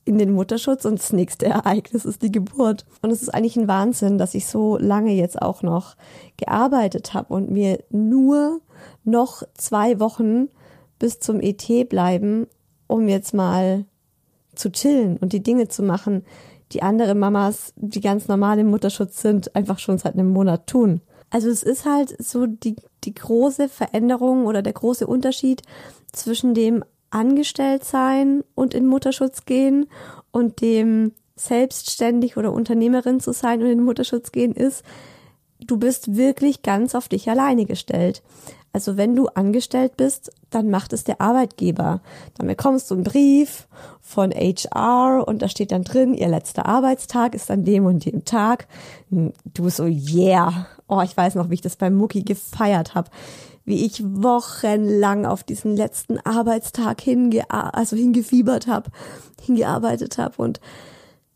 in 0.05 0.19
den 0.19 0.33
Mutterschutz 0.33 0.85
und 0.85 0.99
das 0.99 1.13
nächste 1.13 1.47
Ereignis 1.47 2.05
ist 2.05 2.23
die 2.23 2.33
Geburt. 2.33 2.85
Und 3.03 3.11
es 3.11 3.23
ist 3.23 3.31
eigentlich 3.31 3.57
ein 3.57 3.69
Wahnsinn, 3.69 4.19
dass 4.19 4.35
ich 4.35 4.47
so 4.47 4.77
lange 4.77 5.13
jetzt 5.13 5.41
auch 5.41 5.63
noch 5.63 5.97
gearbeitet 6.37 7.15
habe 7.15 7.33
und 7.33 7.51
mir 7.51 7.83
nur 7.91 8.61
noch 9.05 9.43
zwei 9.55 10.01
Wochen 10.01 10.49
bis 10.99 11.21
zum 11.21 11.41
ET 11.41 11.89
bleiben, 11.89 12.47
um 12.87 13.09
jetzt 13.09 13.35
mal 13.35 13.87
zu 14.55 14.71
chillen 14.71 15.17
und 15.17 15.33
die 15.33 15.43
Dinge 15.43 15.69
zu 15.69 15.83
machen, 15.83 16.25
die 16.73 16.83
andere 16.83 17.15
Mamas, 17.15 17.73
die 17.77 18.01
ganz 18.01 18.29
normal 18.29 18.59
im 18.59 18.71
Mutterschutz 18.71 19.21
sind, 19.21 19.55
einfach 19.55 19.79
schon 19.79 19.99
seit 19.99 20.15
einem 20.15 20.31
Monat 20.31 20.67
tun. 20.67 21.01
Also 21.35 21.49
es 21.49 21.65
ist 21.65 21.85
halt 21.85 22.15
so 22.23 22.47
die, 22.47 22.77
die 23.03 23.13
große 23.13 23.69
Veränderung 23.69 24.47
oder 24.47 24.63
der 24.63 24.73
große 24.73 25.05
Unterschied 25.05 25.63
zwischen 26.13 26.55
dem 26.55 26.85
Angestelltsein 27.11 28.45
und 28.55 28.73
in 28.73 28.87
Mutterschutz 28.87 29.45
gehen 29.45 29.87
und 30.31 30.61
dem 30.61 31.11
selbstständig 31.35 32.37
oder 32.37 32.53
Unternehmerin 32.53 33.19
zu 33.19 33.33
sein 33.33 33.61
und 33.63 33.69
in 33.69 33.83
Mutterschutz 33.83 34.31
gehen, 34.31 34.53
ist, 34.53 34.85
du 35.59 35.77
bist 35.77 36.15
wirklich 36.15 36.63
ganz 36.63 36.95
auf 36.95 37.09
dich 37.09 37.29
alleine 37.29 37.65
gestellt. 37.65 38.23
Also 38.73 38.97
wenn 38.97 39.17
du 39.17 39.27
angestellt 39.27 39.97
bist, 39.97 40.31
dann 40.51 40.71
macht 40.71 40.93
es 40.93 41.03
der 41.03 41.21
Arbeitgeber. 41.21 42.01
Dann 42.39 42.47
bekommst 42.47 42.93
du 42.93 42.95
einen 42.95 43.03
Brief 43.03 43.67
von 44.01 44.31
HR 44.31 45.27
und 45.27 45.43
da 45.43 45.49
steht 45.49 45.73
dann 45.73 45.83
drin, 45.83 46.15
ihr 46.15 46.29
letzter 46.29 46.67
Arbeitstag 46.67 47.35
ist 47.35 47.51
an 47.51 47.65
dem 47.65 47.87
und 47.87 48.05
dem 48.05 48.25
Tag. 48.25 48.69
Du 49.11 49.69
so, 49.69 49.87
yeah. 49.87 50.69
Oh, 50.89 51.01
ich 51.03 51.17
weiß 51.17 51.35
noch, 51.35 51.51
wie 51.51 51.55
ich 51.55 51.61
das 51.61 51.77
beim 51.77 51.95
Mucki 51.95 52.23
gefeiert 52.23 52.95
habe. 52.95 53.11
Wie 53.65 53.85
ich 53.87 54.03
wochenlang 54.05 55.25
auf 55.25 55.43
diesen 55.43 55.77
letzten 55.77 56.19
Arbeitstag 56.19 57.01
hinge 57.01 57.51
also 57.51 57.97
hingefiebert 57.97 58.67
habe, 58.67 58.91
hingearbeitet 59.41 60.19
habe 60.19 60.35
und 60.43 60.61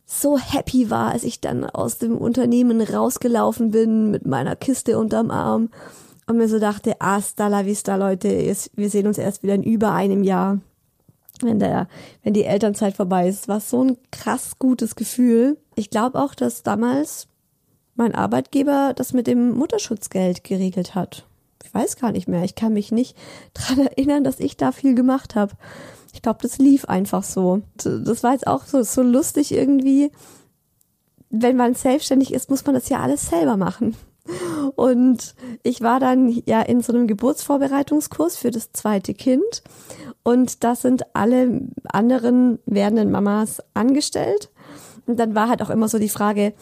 so 0.04 0.38
happy 0.38 0.90
war, 0.90 1.12
als 1.12 1.24
ich 1.24 1.40
dann 1.40 1.64
aus 1.64 1.98
dem 1.98 2.16
Unternehmen 2.16 2.80
rausgelaufen 2.80 3.70
bin 3.70 4.10
mit 4.10 4.26
meiner 4.26 4.56
Kiste 4.56 4.98
unterm 4.98 5.30
Arm 5.30 5.70
und 6.26 6.36
mir 6.36 6.48
so 6.48 6.58
dachte, 6.58 6.94
hasta 7.00 7.48
la 7.48 7.64
vista, 7.64 7.96
Leute, 7.96 8.28
wir 8.74 8.90
sehen 8.90 9.06
uns 9.06 9.18
erst 9.18 9.42
wieder 9.42 9.54
in 9.54 9.62
über 9.62 9.92
einem 9.92 10.22
Jahr, 10.24 10.60
wenn 11.42 11.58
der, 11.58 11.88
wenn 12.22 12.34
die 12.34 12.44
Elternzeit 12.44 12.94
vorbei 12.94 13.28
ist. 13.28 13.48
War 13.48 13.60
so 13.60 13.84
ein 13.84 13.96
krass 14.10 14.58
gutes 14.58 14.94
Gefühl. 14.96 15.56
Ich 15.74 15.90
glaube 15.90 16.20
auch, 16.20 16.34
dass 16.34 16.62
damals 16.62 17.28
mein 17.98 18.14
Arbeitgeber 18.14 18.92
das 18.96 19.12
mit 19.12 19.26
dem 19.26 19.52
Mutterschutzgeld 19.52 20.44
geregelt 20.44 20.94
hat. 20.94 21.26
Ich 21.64 21.74
weiß 21.74 21.96
gar 21.96 22.12
nicht 22.12 22.28
mehr. 22.28 22.44
Ich 22.44 22.54
kann 22.54 22.72
mich 22.72 22.92
nicht 22.92 23.16
dran 23.54 23.80
erinnern, 23.80 24.24
dass 24.24 24.40
ich 24.40 24.56
da 24.56 24.72
viel 24.72 24.94
gemacht 24.94 25.34
habe. 25.34 25.52
Ich 26.14 26.22
glaube, 26.22 26.38
das 26.42 26.58
lief 26.58 26.86
einfach 26.86 27.22
so. 27.22 27.62
Das 27.76 28.22
war 28.22 28.32
jetzt 28.32 28.46
auch 28.46 28.64
so, 28.64 28.82
so 28.82 29.02
lustig 29.02 29.52
irgendwie. 29.52 30.10
Wenn 31.30 31.56
man 31.56 31.74
selbstständig 31.74 32.32
ist, 32.32 32.48
muss 32.48 32.64
man 32.64 32.74
das 32.74 32.88
ja 32.88 33.00
alles 33.00 33.28
selber 33.28 33.56
machen. 33.56 33.94
Und 34.76 35.34
ich 35.62 35.82
war 35.82 36.00
dann 36.00 36.42
ja 36.46 36.62
in 36.62 36.80
so 36.80 36.92
einem 36.92 37.06
Geburtsvorbereitungskurs 37.06 38.36
für 38.36 38.50
das 38.50 38.72
zweite 38.72 39.12
Kind. 39.12 39.62
Und 40.22 40.64
da 40.64 40.74
sind 40.74 41.14
alle 41.14 41.68
anderen 41.84 42.58
werdenden 42.66 43.10
Mamas 43.10 43.62
angestellt. 43.74 44.50
Und 45.06 45.18
dann 45.18 45.34
war 45.34 45.48
halt 45.48 45.62
auch 45.62 45.70
immer 45.70 45.88
so 45.88 45.98
die 45.98 46.08
Frage 46.08 46.52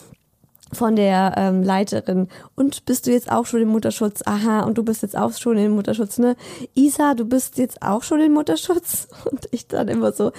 von 0.72 0.96
der 0.96 1.34
ähm, 1.36 1.62
Leiterin, 1.62 2.28
und 2.54 2.84
bist 2.86 3.06
du 3.06 3.12
jetzt 3.12 3.30
auch 3.30 3.46
schon 3.46 3.62
im 3.62 3.68
Mutterschutz? 3.68 4.22
Aha, 4.26 4.60
und 4.60 4.78
du 4.78 4.82
bist 4.82 5.02
jetzt 5.02 5.16
auch 5.16 5.32
schon 5.32 5.56
im 5.58 5.72
Mutterschutz, 5.72 6.18
ne? 6.18 6.36
Isa, 6.74 7.14
du 7.14 7.24
bist 7.24 7.58
jetzt 7.58 7.82
auch 7.82 8.02
schon 8.02 8.20
im 8.20 8.32
Mutterschutz? 8.32 9.08
Und 9.30 9.48
ich 9.52 9.68
dann 9.68 9.88
immer 9.88 10.12
so, 10.12 10.32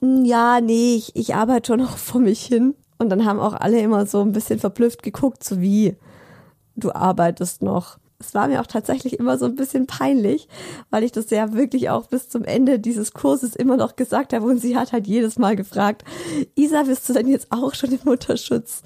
hm, 0.00 0.24
ja, 0.24 0.60
nee, 0.60 0.96
ich, 0.96 1.14
ich 1.14 1.34
arbeite 1.34 1.68
schon 1.68 1.80
noch 1.80 1.96
vor 1.96 2.20
mich 2.20 2.44
hin. 2.44 2.74
Und 2.98 3.08
dann 3.08 3.24
haben 3.24 3.40
auch 3.40 3.54
alle 3.54 3.80
immer 3.80 4.06
so 4.06 4.20
ein 4.20 4.32
bisschen 4.32 4.58
verblüfft 4.58 5.02
geguckt, 5.02 5.42
so 5.44 5.60
wie, 5.60 5.96
du 6.76 6.92
arbeitest 6.92 7.62
noch. 7.62 7.98
Es 8.20 8.34
war 8.34 8.48
mir 8.48 8.60
auch 8.60 8.66
tatsächlich 8.66 9.18
immer 9.18 9.38
so 9.38 9.46
ein 9.46 9.56
bisschen 9.56 9.86
peinlich, 9.86 10.46
weil 10.90 11.04
ich 11.04 11.10
das 11.10 11.30
ja 11.30 11.54
wirklich 11.54 11.88
auch 11.88 12.06
bis 12.06 12.28
zum 12.28 12.44
Ende 12.44 12.78
dieses 12.78 13.14
Kurses 13.14 13.56
immer 13.56 13.78
noch 13.78 13.96
gesagt 13.96 14.34
habe 14.34 14.46
und 14.46 14.58
sie 14.60 14.76
hat 14.76 14.92
halt 14.92 15.06
jedes 15.06 15.38
Mal 15.38 15.56
gefragt, 15.56 16.04
Isa, 16.54 16.82
bist 16.82 17.08
du 17.08 17.14
denn 17.14 17.28
jetzt 17.28 17.50
auch 17.50 17.74
schon 17.74 17.92
im 17.92 18.00
Mutterschutz? 18.04 18.82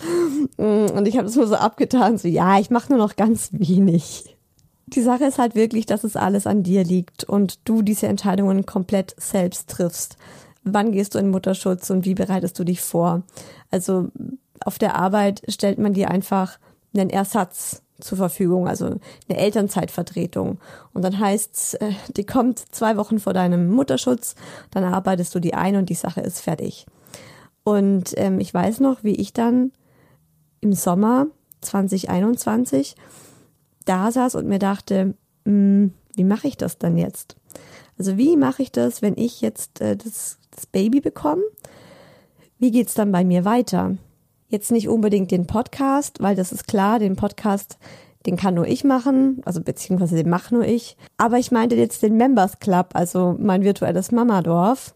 Und 0.57 1.07
ich 1.07 1.17
habe 1.17 1.27
das 1.27 1.35
nur 1.35 1.49
so 1.49 1.57
abgetan, 1.57 2.17
so 2.17 2.29
ja, 2.29 2.61
ich 2.61 2.71
mache 2.71 2.93
nur 2.93 2.99
noch 2.99 3.17
ganz 3.17 3.51
wenig. 3.53 4.37
Die 4.87 5.03
Sache 5.03 5.25
ist 5.25 5.39
halt 5.39 5.57
wirklich, 5.57 5.87
dass 5.87 6.05
es 6.05 6.15
alles 6.15 6.47
an 6.47 6.63
dir 6.63 6.85
liegt 6.85 7.25
und 7.25 7.69
du 7.69 7.83
diese 7.83 8.07
Entscheidungen 8.07 8.67
komplett 8.67 9.15
selbst 9.19 9.69
triffst. 9.71 10.17
Wann 10.63 10.93
gehst 10.93 11.15
du 11.15 11.19
in 11.19 11.31
Mutterschutz 11.31 11.91
und 11.91 12.05
wie 12.05 12.15
bereitest 12.15 12.59
du 12.59 12.65
dich 12.65 12.81
vor? 12.81 13.23
Also 13.71 14.09
auf 14.65 14.79
der 14.79 14.95
Arbeit 14.95 15.43
stellt 15.49 15.79
man 15.79 15.95
dir 15.95 16.11
einfach 16.11 16.59
einen 16.95 17.11
Ersatz 17.11 17.83
zur 18.05 18.19
Verfügung, 18.19 18.69
also 18.69 18.87
eine 18.87 19.39
Elternzeitvertretung. 19.39 20.59
Und 20.93 21.03
dann 21.03 21.19
heißt's, 21.19 21.75
äh, 21.75 21.93
die 22.17 22.27
kommt 22.27 22.59
zwei 22.59 22.97
Wochen 22.97 23.19
vor 23.19 23.33
deinem 23.33 23.71
Mutterschutz, 23.71 24.35
dann 24.71 24.85
arbeitest 24.85 25.35
du 25.35 25.41
die 25.41 25.55
ein 25.55 25.77
und 25.77 25.89
die 25.89 25.95
Sache 25.95 26.21
ist 26.21 26.41
fertig. 26.41 26.87
Und 27.65 28.13
ähm, 28.17 28.41
ich 28.41 28.53
weiß 28.53 28.81
noch, 28.81 29.03
wie 29.05 29.15
ich 29.15 29.33
dann 29.33 29.73
im 30.61 30.75
Sommer 30.75 31.27
2021 31.63 32.95
da 33.87 34.11
saß 34.11 34.35
und 34.35 34.47
mir 34.47 34.59
dachte, 34.59 35.15
hm, 35.47 35.93
wie 36.15 36.25
mache 36.25 36.49
ich 36.49 36.59
das 36.59 36.79
dann 36.79 36.97
jetzt? 36.99 37.37
Also 37.99 38.19
wie 38.19 38.37
mache 38.37 38.63
ich 38.63 38.71
das, 38.71 39.01
wenn 39.03 39.17
ich 39.17 39.41
jetzt 39.41 39.81
äh, 39.81 39.97
das, 39.97 40.39
das 40.51 40.67
Baby 40.67 41.01
bekomme? 41.01 41.43
Wie 42.59 42.71
geht's 42.71 42.95
dann 42.95 43.13
bei 43.13 43.25
mir 43.25 43.45
weiter? 43.45 43.97
Jetzt 44.55 44.71
nicht 44.71 44.89
unbedingt 44.89 45.33
den 45.33 45.49
Podcast, 45.49 46.23
weil 46.23 46.37
das 46.37 46.53
ist 46.53 46.69
klar, 46.69 47.01
den 47.01 47.17
Podcast, 47.17 47.77
den 48.25 48.37
kann 48.37 48.55
nur 48.55 48.69
ich 48.69 48.85
machen, 48.85 49.43
also 49.45 49.61
beziehungsweise 49.61 50.15
den 50.15 50.31
mache 50.31 50.55
nur 50.55 50.65
ich. 50.65 50.97
Aber 51.17 51.39
ich 51.41 51.51
meinte 51.51 51.75
jetzt 51.75 52.05
den 52.05 52.17
Members 52.17 52.61
Club, 52.61 52.91
also 52.93 53.35
mein 53.37 53.65
virtuelles 53.65 54.13
Mamadorf, 54.13 54.95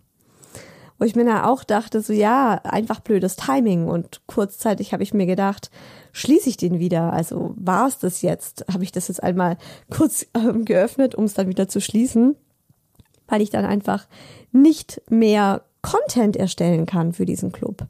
wo 1.01 1.05
ich 1.05 1.17
mir 1.17 1.25
da 1.25 1.45
auch 1.47 1.65
dachte, 1.65 2.03
so 2.03 2.13
ja, 2.13 2.61
einfach 2.63 3.01
blödes 3.01 3.35
Timing. 3.35 3.89
Und 3.89 4.21
kurzzeitig 4.29 4.93
habe 4.93 5.03
ich 5.03 5.13
mir 5.13 5.27
gedacht, 5.27 5.73
schließe 6.13 6.51
ich 6.51 6.57
den 6.57 6.79
wieder? 6.79 7.13
Also 7.13 7.53
war 7.57 7.89
es 7.89 7.99
das 7.99 8.23
jetzt? 8.23 8.65
Habe 8.73 8.85
ich 8.85 8.93
das 8.93 9.09
jetzt 9.09 9.25
einmal 9.25 9.57
kurz 9.91 10.25
ähm, 10.35 10.67
geöffnet, 10.67 11.17
um 11.17 11.25
es 11.25 11.35
dann 11.35 11.49
wieder 11.49 11.67
zu 11.67 11.81
schließen, 11.81 12.37
weil 13.27 13.43
ich 13.43 13.51
dann 13.51 13.65
einfach 13.65 14.07
nicht 14.53 15.03
mehr 15.11 15.63
Content 15.83 16.37
erstellen 16.37 16.87
kann 16.87 17.13
für 17.13 17.27
diesen 17.27 17.51
Club. 17.51 17.89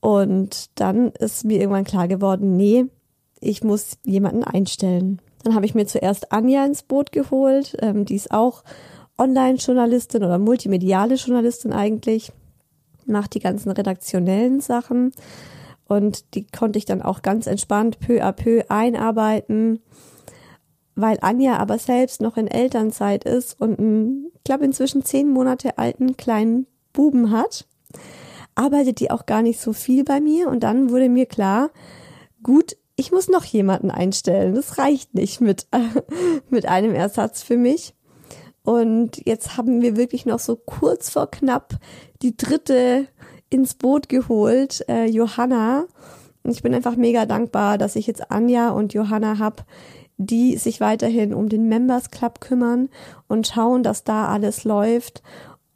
Und 0.00 0.70
dann 0.76 1.08
ist 1.12 1.44
mir 1.44 1.60
irgendwann 1.60 1.84
klar 1.84 2.08
geworden, 2.08 2.56
nee, 2.56 2.86
ich 3.40 3.62
muss 3.62 3.98
jemanden 4.04 4.44
einstellen. 4.44 5.20
Dann 5.44 5.54
habe 5.54 5.66
ich 5.66 5.74
mir 5.74 5.86
zuerst 5.86 6.32
Anja 6.32 6.64
ins 6.64 6.82
Boot 6.82 7.12
geholt, 7.12 7.76
ähm, 7.80 8.04
die 8.04 8.16
ist 8.16 8.32
auch 8.32 8.64
Online-Journalistin 9.18 10.22
oder 10.22 10.38
multimediale 10.38 11.16
Journalistin 11.16 11.72
eigentlich, 11.72 12.32
macht 13.06 13.34
die 13.34 13.40
ganzen 13.40 13.70
redaktionellen 13.70 14.60
Sachen. 14.60 15.12
Und 15.88 16.34
die 16.34 16.46
konnte 16.46 16.78
ich 16.78 16.84
dann 16.84 17.02
auch 17.02 17.22
ganz 17.22 17.46
entspannt 17.46 17.98
peu 17.98 18.22
à 18.22 18.32
peu 18.32 18.62
einarbeiten, 18.68 19.80
weil 20.94 21.18
Anja 21.22 21.56
aber 21.56 21.78
selbst 21.78 22.20
noch 22.20 22.36
in 22.36 22.46
Elternzeit 22.46 23.24
ist 23.24 23.60
und 23.60 23.78
einen, 23.78 24.30
ich 24.36 24.44
glaube 24.44 24.64
inzwischen 24.64 25.04
zehn 25.04 25.30
Monate 25.30 25.78
alten 25.78 26.16
kleinen 26.16 26.66
Buben 26.92 27.30
hat 27.30 27.66
arbeitet 28.58 29.00
die 29.00 29.10
auch 29.10 29.26
gar 29.26 29.42
nicht 29.42 29.60
so 29.60 29.72
viel 29.72 30.04
bei 30.04 30.20
mir 30.20 30.48
und 30.48 30.60
dann 30.60 30.90
wurde 30.90 31.08
mir 31.08 31.26
klar, 31.26 31.70
gut, 32.42 32.76
ich 32.96 33.12
muss 33.12 33.28
noch 33.28 33.44
jemanden 33.44 33.90
einstellen. 33.90 34.54
Das 34.54 34.78
reicht 34.78 35.14
nicht 35.14 35.40
mit, 35.40 35.68
mit 36.50 36.66
einem 36.66 36.94
Ersatz 36.94 37.42
für 37.42 37.56
mich. 37.56 37.94
Und 38.64 39.24
jetzt 39.24 39.56
haben 39.56 39.80
wir 39.80 39.96
wirklich 39.96 40.26
noch 40.26 40.40
so 40.40 40.56
kurz 40.56 41.08
vor 41.08 41.30
knapp 41.30 41.74
die 42.20 42.36
dritte 42.36 43.06
ins 43.48 43.74
Boot 43.74 44.08
geholt, 44.08 44.84
äh, 44.88 45.06
Johanna. 45.06 45.86
Und 46.42 46.50
ich 46.50 46.62
bin 46.62 46.74
einfach 46.74 46.96
mega 46.96 47.24
dankbar, 47.24 47.78
dass 47.78 47.96
ich 47.96 48.06
jetzt 48.06 48.30
Anja 48.30 48.70
und 48.70 48.92
Johanna 48.92 49.38
hab, 49.38 49.64
die 50.16 50.56
sich 50.56 50.80
weiterhin 50.80 51.32
um 51.32 51.48
den 51.48 51.68
Members 51.68 52.10
Club 52.10 52.40
kümmern 52.40 52.88
und 53.28 53.46
schauen, 53.46 53.84
dass 53.84 54.02
da 54.02 54.26
alles 54.26 54.64
läuft. 54.64 55.22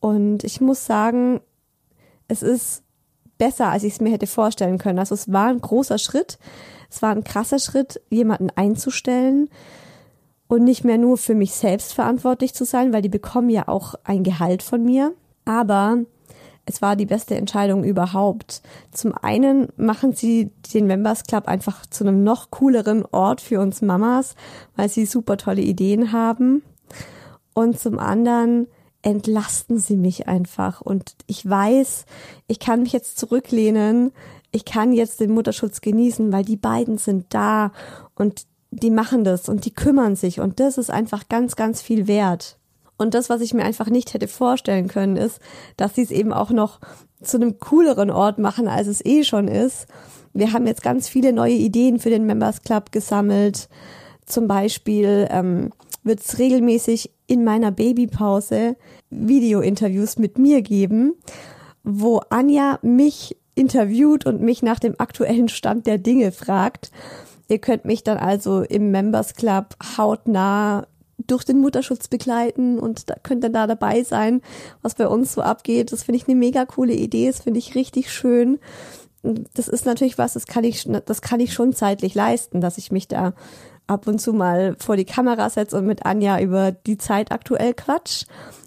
Und 0.01 0.43
ich 0.43 0.61
muss 0.61 0.85
sagen, 0.85 1.41
es 2.33 2.43
ist 2.43 2.83
besser, 3.39 3.69
als 3.69 3.85
ich 3.85 3.95
es 3.95 4.01
mir 4.01 4.11
hätte 4.11 4.27
vorstellen 4.27 4.79
können. 4.79 4.99
Also 4.99 5.15
es 5.15 5.31
war 5.31 5.49
ein 5.49 5.61
großer 5.61 5.99
Schritt. 5.99 6.39
Es 6.91 7.03
war 7.03 7.11
ein 7.11 7.25
krasser 7.25 7.59
Schritt, 7.59 8.01
jemanden 8.11 8.51
einzustellen 8.55 9.49
und 10.49 10.65
nicht 10.65 10.85
mehr 10.85 10.99
nur 10.99 11.19
für 11.19 11.35
mich 11.35 11.53
selbst 11.53 11.93
verantwortlich 11.95 12.55
zu 12.55 12.65
sein, 12.65 12.93
weil 12.93 13.03
die 13.03 13.09
bekommen 13.09 13.51
ja 13.51 13.69
auch 13.69 13.95
ein 14.05 14.23
Gehalt 14.23 14.63
von 14.63 14.85
mir. 14.85 15.13
Aber 15.45 15.99
es 16.65 16.81
war 16.81 16.97
die 16.97 17.07
beste 17.07 17.35
Entscheidung 17.35 17.85
überhaupt. 17.85 18.63
Zum 18.93 19.13
einen 19.15 19.69
machen 19.77 20.13
sie 20.13 20.51
den 20.73 20.87
Members 20.87 21.25
Club 21.25 21.49
einfach 21.49 21.85
zu 21.87 22.05
einem 22.05 22.23
noch 22.25 22.51
cooleren 22.51 23.05
Ort 23.11 23.41
für 23.41 23.61
uns 23.61 23.83
Mamas, 23.83 24.37
weil 24.77 24.89
sie 24.89 25.05
super 25.05 25.37
tolle 25.37 25.63
Ideen 25.63 26.13
haben. 26.13 26.63
Und 27.55 27.79
zum 27.79 27.99
anderen 27.99 28.69
entlasten 29.03 29.79
sie 29.79 29.97
mich 29.97 30.29
einfach. 30.29 30.81
Und 30.81 31.15
ich 31.27 31.49
weiß, 31.49 32.07
ich 32.47 32.59
kann 32.61 32.83
mich 32.83 32.93
jetzt 32.93 33.19
zurücklehnen, 33.19 34.13
ich 34.53 34.65
kann 34.65 34.93
jetzt 34.93 35.21
den 35.21 35.33
Mutterschutz 35.33 35.81
genießen, 35.81 36.33
weil 36.33 36.45
die 36.45 36.57
beiden 36.57 36.99
sind 36.99 37.27
da 37.31 37.73
und 38.15 38.47
die 38.71 38.91
machen 38.91 39.25
das 39.25 39.49
und 39.49 39.65
die 39.65 39.75
kümmern 39.75 40.17
sich 40.17 40.41
und 40.41 40.61
das 40.61 40.79
ist 40.79 40.91
einfach 40.91 41.29
ganz, 41.29 41.57
ganz 41.57 41.83
viel 41.83 42.07
wert. 42.07 42.59
Und 42.97 43.15
das, 43.15 43.29
was 43.29 43.41
ich 43.41 43.53
mir 43.53 43.65
einfach 43.65 43.89
nicht 43.89 44.15
hätte 44.15 44.29
vorstellen 44.29 44.89
können, 44.89 45.17
ist, 45.17 45.41
dass 45.77 45.95
sie 45.95 46.03
es 46.03 46.11
eben 46.11 46.33
auch 46.33 46.51
noch 46.51 46.79
zu 47.21 47.37
einem 47.37 47.59
cooleren 47.59 48.11
Ort 48.11 48.39
machen, 48.39 48.69
als 48.69 48.87
es 48.87 49.05
eh 49.05 49.25
schon 49.25 49.49
ist. 49.49 49.87
Wir 50.33 50.53
haben 50.53 50.67
jetzt 50.67 50.83
ganz 50.83 51.09
viele 51.09 51.33
neue 51.33 51.55
Ideen 51.55 51.99
für 51.99 52.11
den 52.11 52.27
Members 52.27 52.63
Club 52.63 52.93
gesammelt. 52.93 53.69
Zum 54.25 54.47
Beispiel 54.47 55.27
ähm, 55.31 55.71
wird 56.05 56.21
es 56.21 56.39
regelmäßig 56.39 57.11
in 57.33 57.45
meiner 57.45 57.71
Babypause 57.71 58.77
Video-Interviews 59.09 60.19
mit 60.19 60.37
mir 60.37 60.61
geben, 60.61 61.15
wo 61.83 62.21
Anja 62.29 62.79
mich 62.83 63.39
interviewt 63.55 64.27
und 64.27 64.43
mich 64.43 64.63
nach 64.63 64.79
dem 64.79 64.97
aktuellen 64.99 65.49
Stand 65.49 65.87
der 65.87 65.97
Dinge 65.97 66.31
fragt. 66.31 66.91
Ihr 67.49 67.59
könnt 67.59 67.87
mich 67.87 68.05
dann 68.05 68.19
also 68.19 68.61
im 68.61 68.91
Members 68.91 69.33
Club 69.33 69.77
hautnah 69.97 70.87
durch 71.27 71.45
den 71.45 71.61
Mutterschutz 71.61 72.09
begleiten 72.09 72.79
und 72.79 73.09
da 73.09 73.15
könnt 73.23 73.43
ihr 73.43 73.51
da 73.51 73.67
dabei 73.67 74.03
sein, 74.03 74.43
was 74.83 74.95
bei 74.95 75.09
uns 75.09 75.33
so 75.33 75.41
abgeht. 75.41 75.91
Das 75.91 76.03
finde 76.03 76.19
ich 76.19 76.29
eine 76.29 76.37
mega 76.37 76.67
coole 76.67 76.93
Idee, 76.93 77.29
das 77.29 77.41
finde 77.41 77.61
ich 77.61 77.75
richtig 77.75 78.13
schön. 78.13 78.59
Das 79.55 79.69
ist 79.69 79.87
natürlich 79.87 80.19
was, 80.19 80.35
das 80.35 80.47
kann 80.47 80.65
ich, 80.65 80.87
das 81.07 81.23
kann 81.23 81.41
ich 81.41 81.55
schon 81.55 81.73
zeitlich 81.73 82.15
leisten, 82.15 82.61
dass 82.61 82.77
ich 82.77 82.93
mich 82.93 83.09
da 83.09 83.33
ab 83.87 84.07
und 84.07 84.21
zu 84.21 84.33
mal 84.33 84.77
vor 84.79 84.97
die 84.97 85.05
Kamera 85.05 85.51
setze 85.51 85.79
und 85.79 85.87
mit 85.87 86.07
Anja 86.07 86.41
über 86.41 86.73
die 86.73 86.99
Zeit 86.99 87.33
aktuell 87.33 87.75
quatsch. 87.75 88.25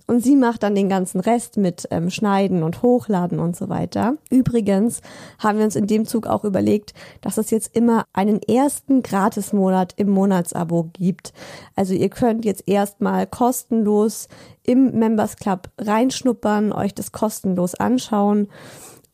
Und 0.07 0.23
sie 0.23 0.35
macht 0.35 0.61
dann 0.61 0.75
den 0.75 0.87
ganzen 0.87 1.19
Rest 1.19 1.57
mit 1.57 1.87
ähm, 1.89 2.11
Schneiden 2.11 2.61
und 2.61 2.83
Hochladen 2.83 3.39
und 3.39 3.55
so 3.55 3.69
weiter. 3.69 4.17
Übrigens 4.29 5.01
haben 5.39 5.57
wir 5.57 5.65
uns 5.65 5.75
in 5.75 5.87
dem 5.87 6.05
Zug 6.05 6.27
auch 6.27 6.43
überlegt, 6.43 6.93
dass 7.21 7.39
es 7.39 7.49
jetzt 7.49 7.75
immer 7.75 8.05
einen 8.13 8.39
ersten 8.43 9.01
Gratismonat 9.01 9.93
im 9.97 10.09
Monatsabo 10.09 10.91
gibt. 10.93 11.33
Also 11.75 11.95
ihr 11.95 12.09
könnt 12.09 12.45
jetzt 12.45 12.63
erstmal 12.67 13.25
kostenlos 13.25 14.27
im 14.61 14.91
Members 14.91 15.37
Club 15.37 15.69
reinschnuppern, 15.79 16.71
euch 16.71 16.93
das 16.93 17.11
kostenlos 17.11 17.73
anschauen. 17.73 18.47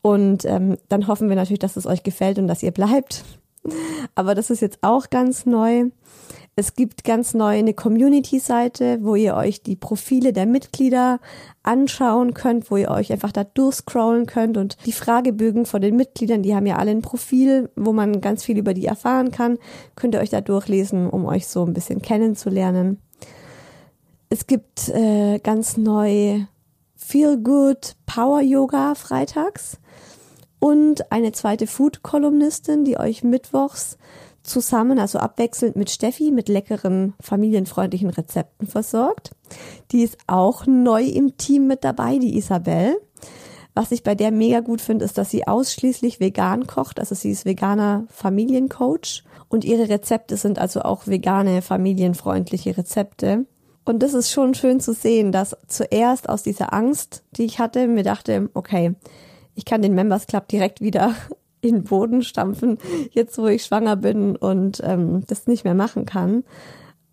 Und 0.02 0.44
ähm, 0.44 0.76
dann 0.88 1.06
hoffen 1.06 1.30
wir 1.30 1.36
natürlich, 1.36 1.60
dass 1.60 1.76
es 1.76 1.86
euch 1.86 2.02
gefällt 2.02 2.38
und 2.38 2.48
dass 2.48 2.62
ihr 2.62 2.72
bleibt. 2.72 3.24
Aber 4.14 4.34
das 4.34 4.50
ist 4.50 4.60
jetzt 4.60 4.78
auch 4.82 5.10
ganz 5.10 5.46
neu. 5.46 5.90
Es 6.54 6.74
gibt 6.74 7.04
ganz 7.04 7.32
neu 7.32 7.58
eine 7.58 7.72
Community-Seite, 7.72 8.98
wo 9.00 9.14
ihr 9.14 9.34
euch 9.36 9.62
die 9.62 9.76
Profile 9.76 10.34
der 10.34 10.44
Mitglieder 10.44 11.18
anschauen 11.62 12.34
könnt, 12.34 12.70
wo 12.70 12.76
ihr 12.76 12.90
euch 12.90 13.10
einfach 13.10 13.32
da 13.32 13.44
durchscrollen 13.44 14.26
könnt 14.26 14.58
und 14.58 14.76
die 14.84 14.92
Fragebögen 14.92 15.64
von 15.64 15.80
den 15.80 15.96
Mitgliedern, 15.96 16.42
die 16.42 16.54
haben 16.54 16.66
ja 16.66 16.76
alle 16.76 16.90
ein 16.90 17.00
Profil, 17.00 17.70
wo 17.74 17.94
man 17.94 18.20
ganz 18.20 18.44
viel 18.44 18.58
über 18.58 18.74
die 18.74 18.84
erfahren 18.84 19.30
kann, 19.30 19.58
könnt 19.96 20.14
ihr 20.14 20.20
euch 20.20 20.28
da 20.28 20.42
durchlesen, 20.42 21.08
um 21.08 21.24
euch 21.24 21.46
so 21.46 21.64
ein 21.64 21.72
bisschen 21.72 22.02
kennenzulernen. 22.02 22.98
Es 24.28 24.46
gibt 24.46 24.90
äh, 24.90 25.38
ganz 25.38 25.78
neu 25.78 26.40
Feel 26.94 27.38
Good 27.38 27.96
Power 28.04 28.42
Yoga 28.42 28.94
freitags 28.94 29.78
und 30.62 31.10
eine 31.10 31.32
zweite 31.32 31.66
Food-Kolumnistin, 31.66 32.84
die 32.84 32.96
euch 32.96 33.24
mittwochs 33.24 33.98
zusammen, 34.44 35.00
also 35.00 35.18
abwechselnd 35.18 35.74
mit 35.74 35.90
Steffi, 35.90 36.30
mit 36.30 36.48
leckeren, 36.48 37.14
familienfreundlichen 37.20 38.10
Rezepten 38.10 38.68
versorgt. 38.68 39.32
Die 39.90 40.02
ist 40.02 40.18
auch 40.28 40.64
neu 40.64 41.02
im 41.02 41.36
Team 41.36 41.66
mit 41.66 41.82
dabei, 41.82 42.18
die 42.18 42.36
Isabel. 42.38 42.96
Was 43.74 43.90
ich 43.90 44.04
bei 44.04 44.14
der 44.14 44.30
mega 44.30 44.60
gut 44.60 44.80
finde, 44.80 45.04
ist, 45.04 45.18
dass 45.18 45.30
sie 45.30 45.48
ausschließlich 45.48 46.20
vegan 46.20 46.68
kocht. 46.68 47.00
Also 47.00 47.16
sie 47.16 47.32
ist 47.32 47.44
veganer 47.44 48.06
Familiencoach 48.10 49.24
und 49.48 49.64
ihre 49.64 49.88
Rezepte 49.88 50.36
sind 50.36 50.60
also 50.60 50.82
auch 50.82 51.08
vegane, 51.08 51.60
familienfreundliche 51.60 52.76
Rezepte. 52.76 53.46
Und 53.84 54.04
das 54.04 54.14
ist 54.14 54.30
schon 54.30 54.54
schön 54.54 54.78
zu 54.78 54.92
sehen, 54.92 55.32
dass 55.32 55.56
zuerst 55.66 56.28
aus 56.28 56.44
dieser 56.44 56.72
Angst, 56.72 57.24
die 57.32 57.46
ich 57.46 57.58
hatte, 57.58 57.88
mir 57.88 58.04
dachte, 58.04 58.48
okay, 58.54 58.94
ich 59.54 59.64
kann 59.64 59.82
den 59.82 59.94
Members 59.94 60.26
Club 60.26 60.48
direkt 60.48 60.80
wieder 60.80 61.14
in 61.60 61.76
den 61.76 61.84
Boden 61.84 62.22
stampfen, 62.22 62.78
jetzt 63.12 63.38
wo 63.38 63.46
ich 63.46 63.64
schwanger 63.64 63.96
bin 63.96 64.36
und 64.36 64.80
ähm, 64.84 65.24
das 65.28 65.46
nicht 65.46 65.64
mehr 65.64 65.74
machen 65.74 66.06
kann, 66.06 66.44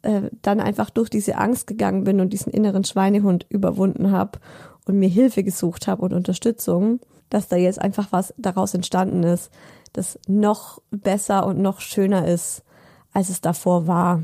äh, 0.02 0.24
dann 0.42 0.60
einfach 0.60 0.90
durch 0.90 1.10
diese 1.10 1.38
Angst 1.38 1.68
gegangen 1.68 2.04
bin 2.04 2.20
und 2.20 2.34
diesen 2.34 2.52
inneren 2.52 2.84
Schweinehund 2.84 3.46
überwunden 3.50 4.12
habe 4.12 4.40
und 4.86 4.98
mir 4.98 5.10
Hilfe 5.10 5.44
gesucht 5.44 5.88
habe 5.88 6.02
und 6.02 6.14
Unterstützung, 6.14 7.00
dass 7.30 7.48
da 7.48 7.58
jetzt 7.58 7.80
einfach 7.80 8.08
was 8.12 8.34
daraus 8.38 8.74
entstanden 8.74 9.24
ist, 9.24 9.52
das 9.94 10.18
noch 10.28 10.82
besser 10.90 11.46
und 11.46 11.60
noch 11.60 11.80
schöner 11.80 12.28
ist, 12.28 12.64
als 13.14 13.30
es 13.30 13.42
davor 13.42 13.86
war. 13.86 14.24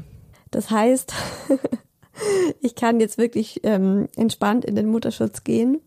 Das 0.49 0.71
heißt, 0.71 1.13
ich 2.61 2.73
kann 2.73 2.99
jetzt 2.99 3.19
wirklich 3.19 3.61
ähm, 3.63 4.07
entspannt 4.15 4.65
in 4.65 4.75
den 4.75 4.87
Mutterschutz 4.87 5.43
gehen 5.43 5.81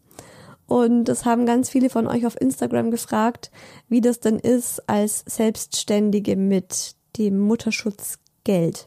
und 0.69 1.05
das 1.05 1.25
haben 1.25 1.47
ganz 1.47 1.71
viele 1.71 1.89
von 1.89 2.07
euch 2.07 2.27
auf 2.27 2.39
Instagram 2.39 2.91
gefragt, 2.91 3.51
wie 3.89 4.03
das 4.03 4.21
denn 4.21 4.39
ist 4.39 4.87
als 4.87 5.25
Selbstständige 5.27 6.37
mit 6.37 6.95
dem 7.17 7.39
Mutterschutzgeld. 7.39 8.87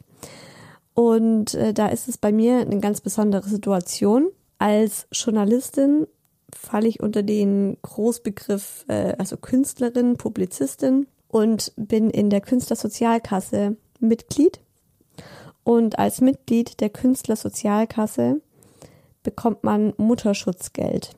Und 0.94 1.54
äh, 1.54 1.74
da 1.74 1.88
ist 1.88 2.08
es 2.08 2.18
bei 2.18 2.30
mir 2.30 2.60
eine 2.60 2.78
ganz 2.78 3.00
besondere 3.00 3.48
Situation. 3.48 4.30
Als 4.58 5.08
Journalistin 5.10 6.06
falle 6.54 6.86
ich 6.86 7.00
unter 7.00 7.24
den 7.24 7.78
Großbegriff, 7.82 8.84
äh, 8.86 9.16
also 9.18 9.36
Künstlerin, 9.36 10.16
Publizistin 10.16 11.08
und 11.26 11.72
bin 11.74 12.10
in 12.10 12.30
der 12.30 12.42
Künstlersozialkasse 12.42 13.76
Mitglied. 13.98 14.60
Und 15.64 15.98
als 15.98 16.20
Mitglied 16.20 16.80
der 16.80 16.90
Künstlersozialkasse 16.90 18.40
bekommt 19.24 19.64
man 19.64 19.94
Mutterschutzgeld. 19.96 21.16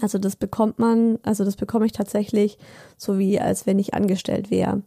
Also 0.00 0.18
das 0.18 0.36
bekommt 0.36 0.78
man, 0.78 1.18
also 1.22 1.44
das 1.44 1.56
bekomme 1.56 1.86
ich 1.86 1.92
tatsächlich 1.92 2.58
so 2.96 3.18
wie 3.18 3.40
als 3.40 3.66
wenn 3.66 3.78
ich 3.78 3.94
angestellt 3.94 4.50
wäre. 4.50 4.82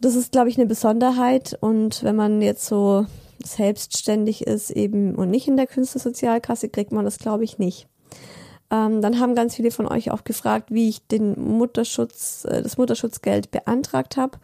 Das 0.00 0.14
ist, 0.14 0.32
glaube 0.32 0.48
ich, 0.48 0.56
eine 0.56 0.66
Besonderheit. 0.66 1.56
Und 1.60 2.04
wenn 2.04 2.16
man 2.16 2.40
jetzt 2.40 2.66
so 2.66 3.06
selbstständig 3.44 4.46
ist 4.46 4.70
eben 4.70 5.14
und 5.14 5.30
nicht 5.30 5.48
in 5.48 5.56
der 5.56 5.66
Künstlersozialkasse, 5.66 6.68
kriegt 6.68 6.92
man 6.92 7.04
das, 7.04 7.18
glaube 7.18 7.44
ich, 7.44 7.58
nicht. 7.58 7.88
Ähm, 8.70 9.00
dann 9.00 9.18
haben 9.18 9.34
ganz 9.34 9.54
viele 9.56 9.70
von 9.70 9.86
euch 9.86 10.10
auch 10.10 10.24
gefragt, 10.24 10.70
wie 10.70 10.88
ich 10.88 11.06
den 11.06 11.40
Mutterschutz, 11.40 12.44
äh, 12.44 12.62
das 12.62 12.76
Mutterschutzgeld 12.76 13.50
beantragt 13.50 14.16
habe. 14.16 14.38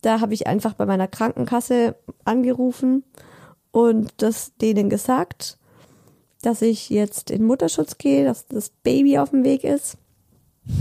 Da 0.00 0.20
habe 0.20 0.34
ich 0.34 0.46
einfach 0.46 0.74
bei 0.74 0.86
meiner 0.86 1.08
Krankenkasse 1.08 1.96
angerufen 2.24 3.04
und 3.72 4.12
das 4.18 4.56
denen 4.56 4.88
gesagt 4.88 5.57
dass 6.48 6.62
ich 6.62 6.88
jetzt 6.88 7.30
in 7.30 7.44
Mutterschutz 7.44 7.98
gehe, 7.98 8.24
dass 8.24 8.46
das 8.46 8.70
Baby 8.70 9.18
auf 9.18 9.30
dem 9.30 9.44
Weg 9.44 9.64
ist. 9.64 9.98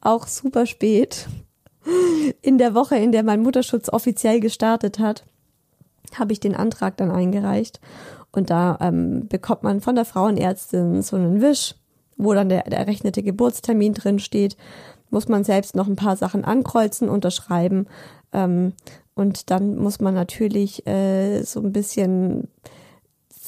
Auch 0.00 0.26
super 0.26 0.64
spät. 0.64 1.28
In 2.40 2.56
der 2.56 2.74
Woche, 2.74 2.96
in 2.96 3.12
der 3.12 3.22
mein 3.22 3.42
Mutterschutz 3.42 3.90
offiziell 3.90 4.40
gestartet 4.40 4.98
hat, 4.98 5.26
habe 6.18 6.32
ich 6.32 6.40
den 6.40 6.56
Antrag 6.56 6.96
dann 6.96 7.10
eingereicht. 7.10 7.78
Und 8.32 8.48
da 8.48 8.78
ähm, 8.80 9.28
bekommt 9.28 9.64
man 9.64 9.82
von 9.82 9.96
der 9.96 10.06
Frauenärztin 10.06 11.02
so 11.02 11.16
einen 11.16 11.42
Wisch, 11.42 11.74
wo 12.16 12.32
dann 12.32 12.48
der, 12.48 12.66
errechnete 12.66 13.22
Geburtstermin 13.22 13.92
drin 13.92 14.18
steht. 14.18 14.56
Muss 15.10 15.28
man 15.28 15.44
selbst 15.44 15.76
noch 15.76 15.88
ein 15.88 15.96
paar 15.96 16.16
Sachen 16.16 16.42
ankreuzen, 16.42 17.10
unterschreiben. 17.10 17.86
Ähm, 18.32 18.72
und 19.14 19.50
dann 19.50 19.76
muss 19.76 20.00
man 20.00 20.14
natürlich 20.14 20.86
äh, 20.86 21.42
so 21.42 21.60
ein 21.60 21.70
bisschen 21.70 22.48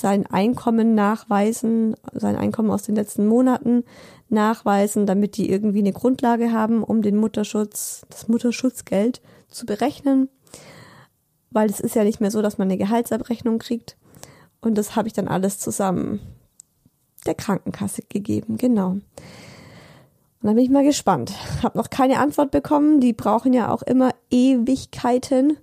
sein 0.02 0.26
Einkommen 0.26 0.96
nachweisen, 0.96 1.94
sein 2.12 2.34
Einkommen 2.34 2.72
aus 2.72 2.82
den 2.82 2.96
letzten 2.96 3.24
Monaten 3.24 3.84
nachweisen, 4.28 5.06
damit 5.06 5.36
die 5.36 5.48
irgendwie 5.48 5.78
eine 5.78 5.92
Grundlage 5.92 6.50
haben, 6.52 6.82
um 6.82 7.02
den 7.02 7.16
Mutterschutz, 7.16 8.04
das 8.10 8.26
Mutterschutzgeld 8.26 9.22
zu 9.48 9.64
berechnen. 9.64 10.28
Weil 11.50 11.70
es 11.70 11.78
ist 11.78 11.94
ja 11.94 12.02
nicht 12.02 12.20
mehr 12.20 12.32
so, 12.32 12.42
dass 12.42 12.58
man 12.58 12.66
eine 12.66 12.78
Gehaltsabrechnung 12.78 13.60
kriegt. 13.60 13.96
Und 14.60 14.76
das 14.76 14.96
habe 14.96 15.06
ich 15.06 15.14
dann 15.14 15.28
alles 15.28 15.60
zusammen 15.60 16.20
der 17.24 17.36
Krankenkasse 17.36 18.02
gegeben, 18.08 18.56
genau. 18.56 18.88
Und 18.88 19.04
dann 20.42 20.56
bin 20.56 20.64
ich 20.64 20.70
mal 20.70 20.82
gespannt. 20.82 21.32
Hab 21.62 21.76
noch 21.76 21.90
keine 21.90 22.18
Antwort 22.18 22.50
bekommen. 22.50 22.98
Die 22.98 23.12
brauchen 23.12 23.52
ja 23.52 23.70
auch 23.70 23.82
immer 23.82 24.10
Ewigkeiten, 24.30 25.56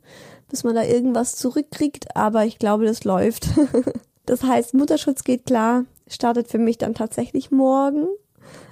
bis 0.47 0.63
man 0.63 0.75
da 0.75 0.83
irgendwas 0.83 1.35
zurückkriegt. 1.35 2.15
Aber 2.15 2.45
ich 2.45 2.57
glaube, 2.57 2.85
das 2.85 3.03
läuft. 3.03 3.49
Das 4.29 4.43
heißt, 4.43 4.75
Mutterschutz 4.75 5.23
geht 5.23 5.47
klar, 5.47 5.85
startet 6.07 6.49
für 6.49 6.59
mich 6.59 6.77
dann 6.77 6.93
tatsächlich 6.93 7.49
morgen. 7.49 8.05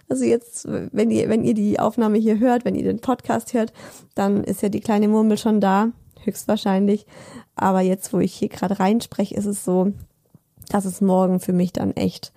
Also 0.08 0.24
jetzt, 0.24 0.68
wenn 0.68 1.10
ihr, 1.10 1.30
wenn 1.30 1.44
ihr 1.44 1.56
die 1.56 1.80
Aufnahme 1.80 2.20
hier 2.20 2.38
hört, 2.38 2.64
wenn 2.64 2.76
ihr 2.76 2.84
den 2.84 3.00
Podcast 3.00 3.56
hört, 3.56 3.74
dann 4.14 4.44
ist 4.44 4.62
ja 4.62 4.70
die 4.70 4.82
kleine 4.82 5.08
Murmel 5.08 5.36
schon 5.36 5.60
da, 5.60 5.90
höchstwahrscheinlich. 6.24 7.08
Aber 7.56 7.82
jetzt, 7.82 8.14
wo 8.14 8.20
ich 8.20 8.36
hier 8.36 8.50
gerade 8.50 8.80
reinspreche, 8.80 9.34
ist 9.34 9.48
es 9.48 9.66
so, 9.66 9.94
dass 10.70 10.86
es 10.86 11.02
morgen 11.02 11.40
für 11.40 11.54
mich 11.54 11.74
dann 11.74 11.92
echt 11.94 12.34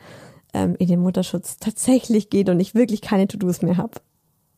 ähm, 0.55 0.75
in 0.79 0.89
den 0.89 1.01
Mutterschutz 1.01 1.59
tatsächlich 1.59 2.31
geht 2.31 2.49
und 2.49 2.59
ich 2.59 2.75
wirklich 2.75 3.03
keine 3.03 3.29
To-Dos 3.29 3.61
mehr 3.61 3.77
habe. 3.77 4.01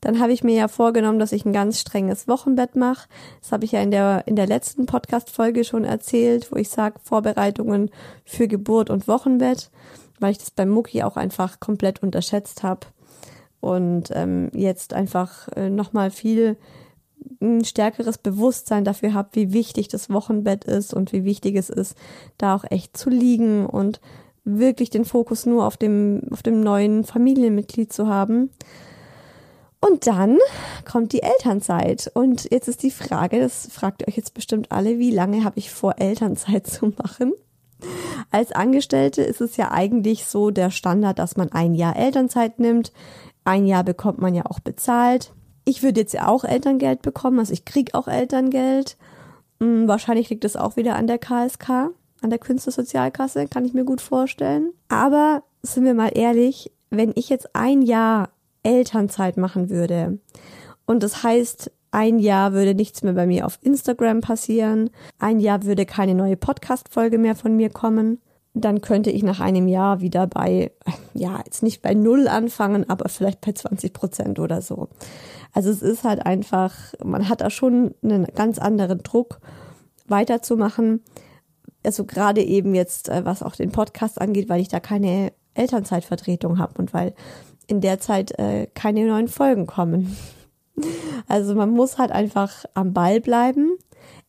Dann 0.03 0.19
habe 0.19 0.33
ich 0.33 0.45
mir 0.45 0.55
ja 0.55 0.69
vorgenommen, 0.69 1.21
dass 1.21 1.33
ich 1.33 1.47
ein 1.47 1.53
ganz 1.53 1.81
strenges 1.81 2.29
Wochenbett 2.29 2.77
mache. 2.77 3.09
Das 3.41 3.53
habe 3.53 3.65
ich 3.65 3.73
ja 3.73 3.81
in 3.81 3.93
der, 3.93 4.25
in 4.27 4.37
der 4.37 4.49
letzten 4.49 4.85
Podcast-Folge 4.85 5.65
schon 5.65 5.85
erzählt, 5.85 6.51
wo 6.51 6.57
ich 6.57 6.69
sage, 6.69 6.99
Vorbereitungen 7.03 7.91
für 8.25 8.49
Geburt 8.49 8.91
und 8.91 9.07
Wochenbett, 9.07 9.71
weil 10.19 10.33
ich 10.33 10.39
das 10.39 10.51
beim 10.51 10.69
Mucki 10.69 11.05
auch 11.05 11.17
einfach 11.17 11.61
komplett 11.61 12.03
unterschätzt 12.03 12.65
habe. 12.65 12.89
Und 13.61 14.11
ähm, 14.13 14.51
jetzt 14.55 14.93
einfach 14.93 15.49
äh, 15.55 15.71
nochmal 15.71 16.11
viel 16.11 16.57
ein 17.41 17.65
stärkeres 17.65 18.19
Bewusstsein 18.19 18.85
dafür 18.85 19.15
habe, 19.15 19.29
wie 19.35 19.53
wichtig 19.53 19.87
das 19.87 20.11
Wochenbett 20.11 20.65
ist 20.65 20.93
und 20.93 21.13
wie 21.13 21.25
wichtig 21.25 21.55
es 21.55 21.71
ist, 21.71 21.97
da 22.39 22.57
auch 22.57 22.65
echt 22.69 22.97
zu 22.97 23.09
liegen 23.09 23.67
und 23.67 24.01
wirklich 24.45 24.91
den 24.91 25.05
Fokus 25.05 25.47
nur 25.47 25.65
auf 25.65 25.77
dem, 25.77 26.23
auf 26.33 26.43
dem 26.43 26.61
neuen 26.61 27.05
Familienmitglied 27.05 27.93
zu 27.93 28.09
haben. 28.09 28.51
Und 29.85 30.07
dann 30.07 30.39
kommt 30.91 31.13
die 31.13 31.23
Elternzeit. 31.23 32.11
Und 32.15 32.49
jetzt 32.53 32.69
ist 32.69 32.85
die 32.85 32.93
Frage, 32.93 33.41
das 33.41 33.69
fragt 33.71 34.03
ihr 34.03 34.09
euch 34.09 34.17
jetzt 34.17 34.33
bestimmt 34.33 34.71
alle, 34.71 34.99
wie 34.99 35.11
lange 35.11 35.43
habe 35.45 35.59
ich 35.59 35.71
vor, 35.71 35.95
Elternzeit 35.99 36.67
zu 36.69 36.93
machen? 37.03 37.33
Als 38.31 38.53
Angestellte 38.53 39.23
ist 39.23 39.41
es 39.41 39.57
ja 39.57 39.73
eigentlich 39.73 40.25
so 40.27 40.51
der 40.51 40.71
Standard, 40.71 41.19
dass 41.19 41.37
man 41.37 41.51
ein 41.51 41.75
Jahr 41.75 41.97
Elternzeit 41.97 42.61
nimmt. 42.61 42.93
Ein 43.45 43.67
Jahr 43.67 43.83
bekommt 43.83 44.21
man 44.21 44.37
ja 44.37 44.47
auch 44.47 44.61
bezahlt. 44.61 45.33
Ich 45.65 45.83
würde 45.83 46.01
jetzt 46.01 46.15
ja 46.15 46.29
auch 46.29 46.45
Elterngeld 46.45 47.03
bekommen, 47.03 47.41
also 47.41 47.53
ich 47.53 47.65
krieg 47.65 47.95
auch 47.95 48.07
Elterngeld. 48.07 48.97
Hm, 49.61 49.89
wahrscheinlich 49.89 50.31
liegt 50.31 50.45
es 50.45 50.57
auch 50.57 50.77
wieder 50.77 50.95
an 50.95 51.09
der 51.09 51.19
KSK, 51.19 51.71
an 52.21 52.31
der 52.31 52.39
Künstlersozialkasse, 52.39 53.49
kann 53.49 53.65
ich 53.65 53.75
mir 53.75 53.85
gut 53.85 54.01
vorstellen. 54.01 54.73
Aber 54.89 55.43
sind 55.63 55.85
wir 55.85 55.95
mal 55.95 56.11
ehrlich, 56.15 56.71
wenn 56.91 57.13
ich 57.17 57.29
jetzt 57.29 57.55
ein 57.55 57.83
Jahr 57.83 58.31
Elternzeit 58.63 59.37
machen 59.37 59.71
würde 59.71 60.19
und 60.87 61.03
das 61.03 61.23
heißt, 61.23 61.71
ein 61.91 62.19
Jahr 62.19 62.53
würde 62.53 62.75
nichts 62.75 63.03
mehr 63.03 63.13
bei 63.13 63.27
mir 63.27 63.47
auf 63.47 63.59
Instagram 63.63 64.21
passieren, 64.21 64.91
ein 65.19 65.41
Jahr 65.41 65.65
würde 65.65 65.85
keine 65.85 66.15
neue 66.15 66.37
Podcast-Folge 66.37 67.19
mehr 67.19 67.37
von 67.37 67.57
mir 67.57 67.71
kommen, 67.71 68.21
dann 68.55 68.81
könnte 68.81 69.11
ich 69.11 69.23
nach 69.23 69.41
einem 69.41 69.69
Jahr 69.69 70.01
wieder 70.01 70.27
bei, 70.27 70.73
ja, 71.15 71.41
jetzt 71.45 71.63
nicht 71.63 71.83
bei 71.83 71.95
Null 71.95 72.29
anfangen, 72.29 72.89
aber 72.89 73.09
vielleicht 73.09 73.41
bei 73.41 73.53
20 73.53 73.93
Prozent 73.93 74.39
oder 74.39 74.61
so. 74.61 74.89
Also 75.53 75.71
es 75.71 75.83
ist 75.83 76.05
halt 76.05 76.25
einfach, 76.25 76.75
man 77.03 77.29
hat 77.29 77.41
da 77.41 77.51
schon 77.51 77.95
einen 78.03 78.25
ganz 78.35 78.59
anderen 78.59 79.03
Druck, 79.03 79.41
weiterzumachen. 80.13 81.03
Also 81.85 82.05
gerade 82.05 82.43
eben 82.43 82.75
jetzt, 82.75 83.09
äh, 83.09 83.25
was 83.25 83.43
auch 83.43 83.57
den 83.57 83.73
Podcast 83.73 84.21
angeht, 84.21 84.49
weil 84.49 84.61
ich 84.61 84.69
da 84.69 84.79
keine 84.79 85.33
Elternzeitvertretung 85.55 86.59
habe 86.59 86.75
und 86.79 86.95
weil 86.95 87.15
in 87.73 87.81
der 87.81 88.01
Zeit 88.01 88.39
äh, 88.39 88.67
keine 88.75 89.07
neuen 89.07 89.29
Folgen 89.29 89.67
kommen. 89.67 90.15
Also 91.27 91.55
man 91.55 91.71
muss 91.71 91.99
halt 91.99 92.13
einfach 92.13 92.65
am 92.75 92.93
Ball 92.93 93.21
bleiben. 93.21 93.79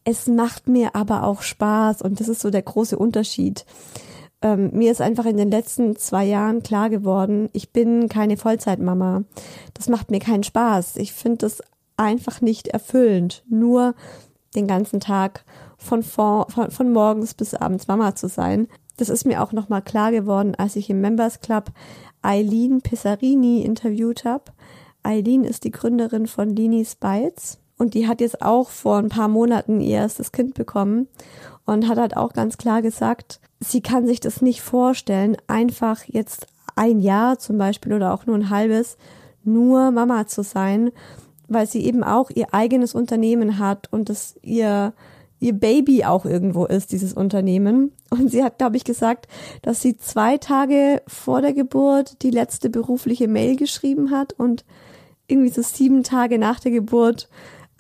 Es 0.06 0.28
macht 0.28 0.68
mir 0.68 0.96
aber 0.96 1.24
auch 1.24 1.42
Spaß 1.42 2.02
und 2.02 2.20
das 2.20 2.30
ist 2.30 2.42
so 2.42 2.50
der 2.50 2.62
große 2.62 2.98
Unterschied. 2.98 3.66
Ähm, 4.42 4.72
mir 4.74 4.92
ist 4.92 5.02
einfach 5.02 5.26
in 5.26 5.38
den 5.38 5.52
letzten 5.52 5.98
zwei 5.98 6.24
Jahren 6.26 6.64
klar 6.64 6.90
geworden, 6.90 7.50
ich 7.52 7.72
bin 7.72 8.08
keine 8.08 8.38
Vollzeitmama. 8.38 9.24
Das 9.74 9.90
macht 9.90 10.10
mir 10.10 10.20
keinen 10.20 10.44
Spaß. 10.44 10.96
Ich 10.98 11.12
finde 11.12 11.40
das 11.40 11.62
einfach 11.98 12.40
nicht 12.40 12.70
erfüllend, 12.70 13.44
nur 13.50 13.94
den 14.56 14.68
ganzen 14.68 15.00
Tag 15.02 15.44
von, 15.78 16.02
vor, 16.02 16.48
von, 16.50 16.72
von 16.72 16.92
morgens 16.92 17.34
bis 17.34 17.54
abends 17.54 17.88
Mama 17.88 18.16
zu 18.16 18.28
sein. 18.30 18.68
Das 18.96 19.10
ist 19.10 19.26
mir 19.26 19.42
auch 19.42 19.52
nochmal 19.52 19.82
klar 19.82 20.12
geworden, 20.12 20.56
als 20.56 20.76
ich 20.78 20.90
im 20.90 21.02
Members 21.02 21.42
Club 21.42 21.72
Eileen 22.24 22.82
Pissarini 22.82 23.62
interviewt 23.62 24.26
habe. 24.26 24.46
Eileen 25.04 25.44
ist 25.44 25.64
die 25.64 25.72
Gründerin 25.72 26.28
von 26.28 26.50
Linis 26.50 26.96
Bites 26.96 27.60
und 27.78 27.94
die 27.94 28.08
hat 28.08 28.22
jetzt 28.22 28.42
auch 28.42 28.70
vor 28.70 28.98
ein 28.98 29.10
paar 29.10 29.28
Monaten 29.28 29.82
ihr 29.82 29.98
erstes 29.98 30.32
Kind 30.32 30.54
bekommen 30.54 31.08
und 31.66 31.88
hat 31.88 31.98
halt 31.98 32.18
auch 32.18 32.34
ganz 32.34 32.58
klar 32.58 32.82
gesagt, 32.82 33.40
sie 33.60 33.82
kann 33.82 34.08
sich 34.08 34.20
das 34.20 34.42
nicht 34.42 34.62
vorstellen, 34.62 35.38
einfach 35.48 36.04
jetzt 36.06 36.48
ein 36.76 37.00
Jahr 37.00 37.40
zum 37.40 37.58
Beispiel 37.58 37.94
oder 37.94 38.14
auch 38.14 38.26
nur 38.26 38.36
ein 38.36 38.50
halbes 38.50 38.98
nur 39.44 39.92
Mama 39.92 40.26
zu 40.28 40.44
sein, 40.44 40.92
weil 41.48 41.68
sie 41.68 41.86
eben 41.86 42.04
auch 42.04 42.30
ihr 42.30 42.54
eigenes 42.54 42.96
Unternehmen 42.96 43.60
hat 43.60 43.92
und 43.92 44.10
es 44.10 44.40
ihr 44.42 44.94
ihr 45.44 45.54
Baby 45.54 46.06
auch 46.06 46.26
irgendwo 46.26 46.66
ist, 46.66 46.92
dieses 46.92 47.14
Unternehmen. 47.14 47.92
Und 48.10 48.32
sie 48.32 48.44
hat, 48.44 48.58
glaube 48.58 48.78
ich, 48.78 48.86
gesagt, 48.86 49.28
dass 49.62 49.82
sie 49.82 49.98
zwei 49.98 50.38
Tage 50.38 51.02
vor 51.06 51.42
der 51.42 51.54
Geburt 51.54 52.22
die 52.24 52.32
letzte 52.32 52.70
berufliche 52.70 53.28
Mail 53.28 53.58
geschrieben 53.58 54.12
hat 54.12 54.34
und 54.34 54.64
irgendwie 55.28 55.50
so 55.50 55.62
sieben 55.62 56.04
Tage 56.04 56.40
nach 56.40 56.60
der 56.60 56.72
Geburt 56.72 57.30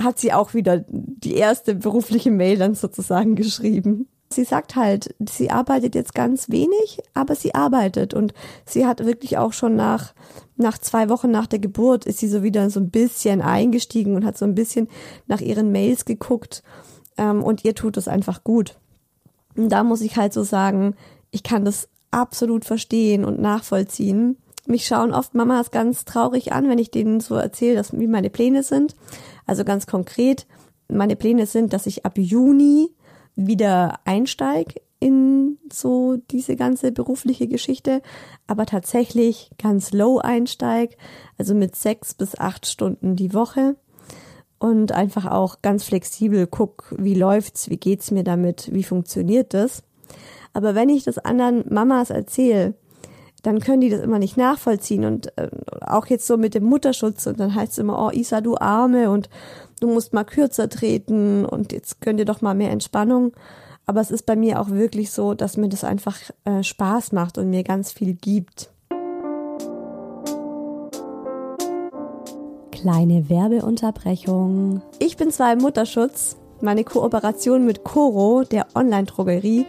hat 0.02 0.19
sie 0.19 0.34
auch 0.34 0.54
wieder 0.54 0.84
die 0.88 1.36
erste 1.36 1.76
berufliche 1.76 2.32
Mail 2.32 2.58
dann 2.58 2.76
sozusagen 2.76 3.36
geschrieben. 3.36 4.08
Sie 4.30 4.43
sagt 4.43 4.76
halt, 4.76 5.13
sie 5.30 5.52
arbeitet 5.52 5.93
jetzt 5.93 6.15
ganz 6.15 6.49
wenig, 6.49 6.99
aber 7.13 7.36
sie 7.36 7.54
arbeitet 7.54 8.15
und 8.15 8.34
sie 8.65 8.86
hat 8.88 9.06
wirklich 9.06 9.38
auch 9.38 9.54
schon 9.54 9.76
nach, 9.76 10.13
nach 10.58 10.80
zwei 10.80 11.10
Wochen 11.10 11.30
nach 11.30 11.45
der 11.45 11.60
Geburt 11.60 12.06
ist 12.06 12.17
sie 12.17 12.28
so 12.28 12.41
wieder 12.41 12.69
so 12.71 12.80
ein 12.80 12.89
bisschen 12.89 13.41
eingestiegen 13.41 14.15
und 14.15 14.26
hat 14.26 14.38
so 14.38 14.45
ein 14.45 14.56
bisschen 14.56 14.88
nach 15.28 15.39
ihren 15.39 15.71
Mails 15.71 16.06
geguckt 16.06 16.63
ähm, 17.17 17.43
und 17.43 17.63
ihr 17.65 17.76
tut 17.76 17.97
es 17.97 18.08
einfach 18.08 18.43
gut. 18.43 18.76
Und 19.56 19.69
da 19.69 19.84
muss 19.84 20.02
ich 20.02 20.17
halt 20.17 20.34
so 20.34 20.43
sagen, 20.43 20.95
ich 21.32 21.43
kann 21.43 21.65
das 21.65 21.88
absolut 22.12 22.65
verstehen 22.65 23.26
und 23.26 23.39
nachvollziehen. 23.39 24.38
Mich 24.65 24.86
schauen 24.86 25.13
oft 25.13 25.34
Mamas 25.34 25.71
ganz 25.71 26.06
traurig 26.06 26.54
an, 26.54 26.69
wenn 26.69 26.78
ich 26.78 26.91
denen 26.91 27.19
so 27.19 27.36
erzähle, 27.36 27.76
dass, 27.76 27.97
wie 27.97 28.08
meine 28.08 28.30
Pläne 28.30 28.63
sind. 28.63 28.95
Also 29.45 29.65
ganz 29.65 29.88
konkret, 29.88 30.47
meine 30.88 31.15
Pläne 31.15 31.45
sind, 31.45 31.73
dass 31.73 31.86
ich 31.86 32.06
ab 32.06 32.17
Juni 32.17 32.89
wieder 33.36 33.99
einsteige 34.06 34.82
in 34.99 35.58
so 35.71 36.17
diese 36.32 36.56
ganze 36.56 36.93
berufliche 36.93 37.47
Geschichte, 37.47 38.02
aber 38.47 38.65
tatsächlich 38.65 39.52
ganz 39.62 39.91
low 39.91 40.19
einsteig, 40.19 40.95
also 41.38 41.54
mit 41.54 41.76
sechs 41.76 42.13
bis 42.13 42.38
acht 42.39 42.67
Stunden 42.67 43.17
die 43.17 43.34
Woche 43.34 43.76
und 44.63 44.93
einfach 44.93 45.26
auch 45.26 45.62
ganz 45.62 45.84
flexibel 45.84 46.47
guck, 46.47 46.95
wie 46.97 47.15
läuft's, 47.15 47.69
wie 47.69 47.76
geht's 47.76 48.12
mir 48.12 48.23
damit, 48.23 48.69
wie 48.71 48.86
funktioniert 48.86 49.54
das. 49.54 49.84
Aber 50.54 50.73
wenn 50.73 50.88
ich 50.88 51.04
das 51.04 51.17
anderen 51.17 51.65
Mamas 51.69 52.12
erzähle, 52.12 52.73
dann 53.41 53.60
können 53.60 53.82
die 53.82 53.89
das 53.89 53.99
immer 53.99 54.19
nicht 54.19 54.38
nachvollziehen 54.38 55.04
und 55.04 55.38
äh, 55.38 55.49
auch 55.82 56.06
jetzt 56.06 56.26
so 56.26 56.38
mit 56.38 56.56
dem 56.56 56.63
Mutterschutz 56.63 57.28
und 57.28 57.41
dann 57.41 57.54
heißt 57.54 57.73
es 57.73 57.78
immer, 57.78 58.08
oh 58.08 58.10
Isa, 58.12 58.39
du 58.39 58.56
Arme 58.56 59.10
und 59.10 59.28
du 59.82 59.88
musst 59.89 60.13
mal 60.13 60.23
kürzer 60.23 60.69
treten 60.69 61.43
und 61.43 61.73
jetzt 61.73 61.99
könnt 61.99 62.19
ihr 62.19 62.26
doch 62.26 62.41
mal 62.41 62.56
mehr 62.56 62.71
Entspannung. 62.71 63.34
Aber 63.86 63.99
es 63.99 64.12
ist 64.12 64.26
bei 64.26 64.38
mir 64.38 64.62
auch 64.62 64.69
wirklich 64.69 65.12
so, 65.12 65.34
dass 65.34 65.58
mir 65.58 65.67
das 65.67 65.84
einfach 65.84 66.17
äh, 66.45 66.63
Spaß 66.63 67.12
macht 67.12 67.38
und 67.38 67.49
mir 67.49 67.65
ganz 67.65 67.91
viel 67.91 68.13
gibt. 68.13 68.72
Kleine 72.83 73.29
Werbeunterbrechung. 73.29 74.81
Ich 74.99 75.15
bin 75.15 75.31
zwar 75.31 75.53
im 75.53 75.59
Mutterschutz, 75.59 76.35
meine 76.59 76.83
Kooperation 76.83 77.65
mit 77.65 77.85
Coro, 77.85 78.43
der 78.43 78.67
Online-Drogerie, 78.75 79.65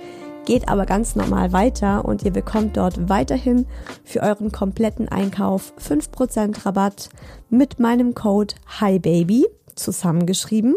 geht 0.46 0.68
aber 0.68 0.84
ganz 0.84 1.14
normal 1.14 1.52
weiter 1.52 2.04
und 2.04 2.24
ihr 2.24 2.32
bekommt 2.32 2.76
dort 2.76 3.08
weiterhin 3.08 3.66
für 4.02 4.20
euren 4.20 4.50
kompletten 4.50 5.08
Einkauf 5.08 5.74
5% 5.78 6.66
Rabatt 6.66 7.08
mit 7.50 7.78
meinem 7.78 8.16
Code 8.16 8.56
HiBaby 8.80 9.46
zusammengeschrieben. 9.76 10.74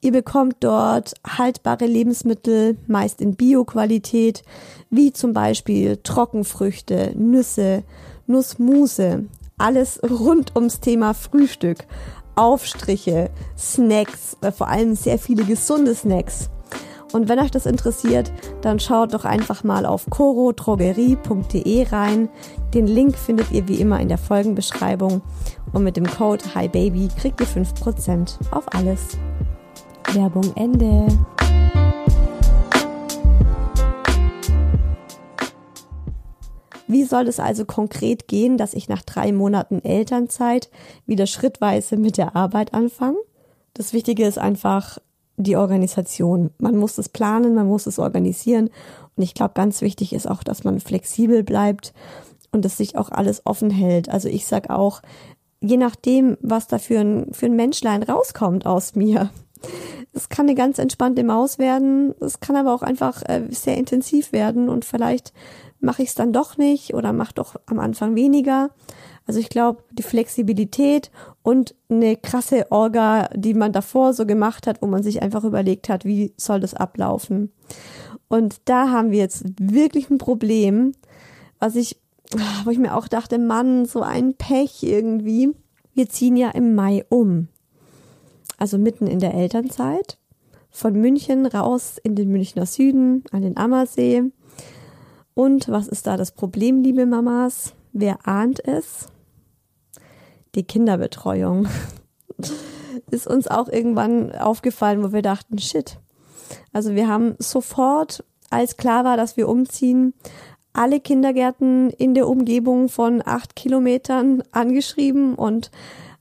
Ihr 0.00 0.12
bekommt 0.12 0.56
dort 0.60 1.12
haltbare 1.28 1.84
Lebensmittel, 1.84 2.78
meist 2.86 3.20
in 3.20 3.34
Bio-Qualität, 3.34 4.44
wie 4.88 5.12
zum 5.12 5.34
Beispiel 5.34 5.98
Trockenfrüchte, 6.02 7.12
Nüsse, 7.18 7.82
Nussmuse, 8.26 9.26
alles 9.60 10.00
rund 10.02 10.56
ums 10.56 10.80
Thema 10.80 11.14
Frühstück, 11.14 11.86
Aufstriche, 12.34 13.30
Snacks, 13.56 14.36
äh, 14.40 14.52
vor 14.52 14.68
allem 14.68 14.94
sehr 14.94 15.18
viele 15.18 15.44
gesunde 15.44 15.94
Snacks. 15.94 16.48
Und 17.12 17.28
wenn 17.28 17.40
euch 17.40 17.50
das 17.50 17.66
interessiert, 17.66 18.32
dann 18.62 18.78
schaut 18.78 19.14
doch 19.14 19.24
einfach 19.24 19.64
mal 19.64 19.84
auf 19.84 20.06
corodrogerie.de 20.10 21.86
rein. 21.88 22.28
Den 22.72 22.86
Link 22.86 23.16
findet 23.16 23.50
ihr 23.50 23.66
wie 23.66 23.80
immer 23.80 24.00
in 24.00 24.08
der 24.08 24.18
Folgenbeschreibung. 24.18 25.20
Und 25.72 25.84
mit 25.84 25.96
dem 25.96 26.06
Code 26.06 26.44
HiBaby 26.54 27.08
kriegt 27.18 27.40
ihr 27.40 27.46
5% 27.46 28.38
auf 28.52 28.72
alles. 28.74 29.18
Werbung 30.14 30.52
Ende. 30.56 31.06
Wie 36.90 37.04
soll 37.04 37.28
es 37.28 37.38
also 37.38 37.64
konkret 37.64 38.26
gehen, 38.26 38.58
dass 38.58 38.74
ich 38.74 38.88
nach 38.88 39.02
drei 39.02 39.30
Monaten 39.30 39.80
Elternzeit 39.84 40.70
wieder 41.06 41.26
schrittweise 41.26 41.96
mit 41.96 42.16
der 42.16 42.34
Arbeit 42.34 42.74
anfange? 42.74 43.18
Das 43.74 43.92
Wichtige 43.92 44.26
ist 44.26 44.38
einfach, 44.38 44.98
die 45.36 45.56
Organisation. 45.56 46.50
Man 46.58 46.76
muss 46.76 46.98
es 46.98 47.08
planen, 47.08 47.54
man 47.54 47.68
muss 47.68 47.86
es 47.86 48.00
organisieren. 48.00 48.70
Und 49.16 49.22
ich 49.22 49.34
glaube, 49.34 49.54
ganz 49.54 49.82
wichtig 49.82 50.12
ist 50.12 50.28
auch, 50.28 50.42
dass 50.42 50.64
man 50.64 50.80
flexibel 50.80 51.44
bleibt 51.44 51.94
und 52.50 52.64
dass 52.64 52.76
sich 52.76 52.98
auch 52.98 53.10
alles 53.10 53.46
offen 53.46 53.70
hält. 53.70 54.08
Also 54.08 54.28
ich 54.28 54.46
sag 54.46 54.68
auch, 54.68 55.00
je 55.60 55.76
nachdem, 55.76 56.38
was 56.40 56.66
da 56.66 56.78
für 56.78 56.98
ein, 56.98 57.32
für 57.32 57.46
ein 57.46 57.54
Menschlein 57.54 58.02
rauskommt 58.02 58.66
aus 58.66 58.96
mir. 58.96 59.30
Es 60.12 60.28
kann 60.28 60.46
eine 60.46 60.56
ganz 60.56 60.80
entspannte 60.80 61.22
Maus 61.22 61.58
werden, 61.60 62.14
es 62.20 62.40
kann 62.40 62.56
aber 62.56 62.74
auch 62.74 62.82
einfach 62.82 63.22
äh, 63.28 63.42
sehr 63.50 63.76
intensiv 63.76 64.32
werden 64.32 64.68
und 64.68 64.84
vielleicht 64.84 65.32
mache 65.80 66.02
ich 66.02 66.10
es 66.10 66.14
dann 66.14 66.32
doch 66.32 66.56
nicht 66.56 66.94
oder 66.94 67.12
mache 67.12 67.34
doch 67.34 67.56
am 67.66 67.78
Anfang 67.78 68.14
weniger. 68.14 68.70
Also 69.26 69.40
ich 69.40 69.48
glaube, 69.48 69.82
die 69.92 70.02
Flexibilität 70.02 71.10
und 71.42 71.74
eine 71.88 72.16
krasse 72.16 72.70
Orga, 72.70 73.28
die 73.34 73.54
man 73.54 73.72
davor 73.72 74.12
so 74.12 74.26
gemacht 74.26 74.66
hat, 74.66 74.82
wo 74.82 74.86
man 74.86 75.02
sich 75.02 75.22
einfach 75.22 75.44
überlegt 75.44 75.88
hat, 75.88 76.04
wie 76.04 76.32
soll 76.36 76.60
das 76.60 76.74
ablaufen. 76.74 77.52
Und 78.28 78.60
da 78.64 78.90
haben 78.90 79.10
wir 79.10 79.18
jetzt 79.18 79.44
wirklich 79.60 80.10
ein 80.10 80.18
Problem, 80.18 80.92
was 81.58 81.76
ich, 81.76 82.00
wo 82.64 82.70
ich 82.70 82.78
mir 82.78 82.96
auch 82.96 83.08
dachte, 83.08 83.38
Mann, 83.38 83.84
so 83.86 84.02
ein 84.02 84.34
Pech 84.34 84.82
irgendwie. 84.82 85.54
Wir 85.94 86.08
ziehen 86.08 86.36
ja 86.36 86.50
im 86.50 86.74
Mai 86.74 87.04
um. 87.08 87.48
Also 88.56 88.78
mitten 88.78 89.06
in 89.06 89.20
der 89.20 89.34
Elternzeit. 89.34 90.18
Von 90.70 90.94
München 90.94 91.46
raus 91.46 91.98
in 92.02 92.14
den 92.14 92.30
Münchner 92.30 92.66
Süden, 92.66 93.24
an 93.32 93.42
den 93.42 93.56
Ammersee. 93.56 94.24
Und 95.34 95.68
was 95.68 95.88
ist 95.88 96.06
da 96.06 96.16
das 96.16 96.32
Problem, 96.32 96.82
liebe 96.82 97.06
Mamas? 97.06 97.74
Wer 97.92 98.26
ahnt 98.26 98.64
es? 98.66 99.08
Die 100.54 100.64
Kinderbetreuung. 100.64 101.68
Ist 103.10 103.26
uns 103.26 103.48
auch 103.48 103.68
irgendwann 103.68 104.32
aufgefallen, 104.32 105.02
wo 105.02 105.12
wir 105.12 105.22
dachten, 105.22 105.58
shit. 105.58 105.98
Also 106.72 106.94
wir 106.94 107.08
haben 107.08 107.34
sofort, 107.38 108.24
als 108.50 108.76
klar 108.76 109.04
war, 109.04 109.16
dass 109.16 109.36
wir 109.36 109.48
umziehen, 109.48 110.14
alle 110.72 111.00
Kindergärten 111.00 111.90
in 111.90 112.14
der 112.14 112.28
Umgebung 112.28 112.88
von 112.88 113.22
acht 113.24 113.56
Kilometern 113.56 114.42
angeschrieben 114.52 115.34
und 115.34 115.70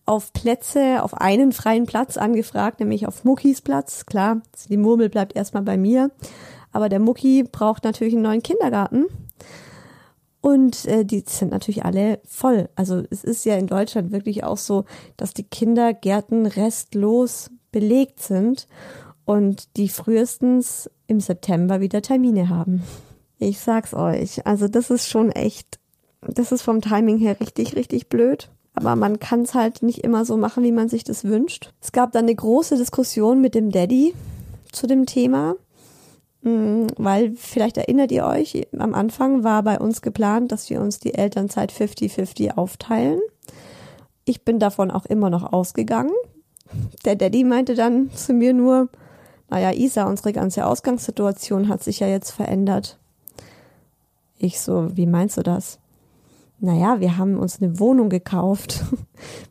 auf 0.05 0.33
Plätze, 0.33 1.03
auf 1.03 1.13
einen 1.13 1.51
freien 1.51 1.85
Platz 1.85 2.17
angefragt, 2.17 2.79
nämlich 2.79 3.07
auf 3.07 3.23
Muckis 3.23 3.61
Platz. 3.61 4.07
Klar, 4.07 4.41
die 4.67 4.77
Murmel 4.77 5.09
bleibt 5.09 5.35
erstmal 5.35 5.61
bei 5.61 5.77
mir. 5.77 6.09
Aber 6.71 6.89
der 6.89 6.99
Mucki 6.99 7.43
braucht 7.43 7.83
natürlich 7.83 8.13
einen 8.13 8.23
neuen 8.23 8.43
Kindergarten. 8.43 9.05
Und 10.41 10.85
äh, 10.85 11.03
die 11.03 11.23
sind 11.27 11.51
natürlich 11.51 11.83
alle 11.83 12.19
voll. 12.25 12.69
Also 12.75 13.03
es 13.09 13.23
ist 13.23 13.45
ja 13.45 13.55
in 13.57 13.67
Deutschland 13.67 14.11
wirklich 14.11 14.43
auch 14.43 14.57
so, 14.57 14.85
dass 15.17 15.33
die 15.33 15.43
Kindergärten 15.43 16.45
restlos 16.45 17.49
belegt 17.71 18.21
sind 18.21 18.67
und 19.25 19.75
die 19.77 19.89
frühestens 19.89 20.89
im 21.07 21.19
September 21.19 21.81
wieder 21.81 22.01
Termine 22.01 22.49
haben. 22.49 22.83
Ich 23.37 23.59
sag's 23.59 23.93
euch. 23.93 24.45
Also 24.45 24.67
das 24.67 24.89
ist 24.89 25.07
schon 25.07 25.31
echt, 25.31 25.79
das 26.21 26.51
ist 26.51 26.61
vom 26.61 26.81
Timing 26.81 27.17
her 27.17 27.39
richtig, 27.39 27.75
richtig 27.75 28.09
blöd. 28.09 28.49
Aber 28.73 28.95
man 28.95 29.19
kann 29.19 29.41
es 29.41 29.53
halt 29.53 29.83
nicht 29.83 29.99
immer 29.99 30.23
so 30.23 30.37
machen, 30.37 30.63
wie 30.63 30.71
man 30.71 30.87
sich 30.87 31.03
das 31.03 31.25
wünscht. 31.25 31.73
Es 31.81 31.91
gab 31.91 32.13
dann 32.13 32.25
eine 32.25 32.35
große 32.35 32.77
Diskussion 32.77 33.41
mit 33.41 33.55
dem 33.55 33.71
Daddy 33.71 34.13
zu 34.71 34.87
dem 34.87 35.05
Thema. 35.05 35.55
Mm, 36.49 36.87
weil 36.97 37.33
vielleicht 37.35 37.77
erinnert 37.77 38.11
ihr 38.11 38.25
euch, 38.25 38.67
am 38.77 38.93
Anfang 38.93 39.43
war 39.43 39.63
bei 39.63 39.79
uns 39.79 40.01
geplant, 40.01 40.51
dass 40.51 40.69
wir 40.69 40.81
uns 40.81 40.99
die 40.99 41.13
Elternzeit 41.13 41.71
50-50 41.71 42.57
aufteilen. 42.57 43.19
Ich 44.25 44.43
bin 44.43 44.59
davon 44.59 44.91
auch 44.91 45.05
immer 45.05 45.29
noch 45.29 45.51
ausgegangen. 45.51 46.13
Der 47.05 47.15
Daddy 47.15 47.43
meinte 47.43 47.73
dann 47.73 48.11
zu 48.11 48.33
mir 48.33 48.53
nur, 48.53 48.89
naja, 49.49 49.71
Isa, 49.71 50.03
unsere 50.03 50.33
ganze 50.33 50.65
Ausgangssituation 50.65 51.67
hat 51.67 51.83
sich 51.83 51.99
ja 51.99 52.07
jetzt 52.07 52.31
verändert. 52.31 52.99
Ich 54.37 54.61
so, 54.61 54.95
wie 54.95 55.07
meinst 55.07 55.37
du 55.37 55.43
das? 55.43 55.79
Naja, 56.59 56.99
wir 56.99 57.17
haben 57.17 57.37
uns 57.37 57.61
eine 57.61 57.79
Wohnung 57.79 58.09
gekauft. 58.09 58.83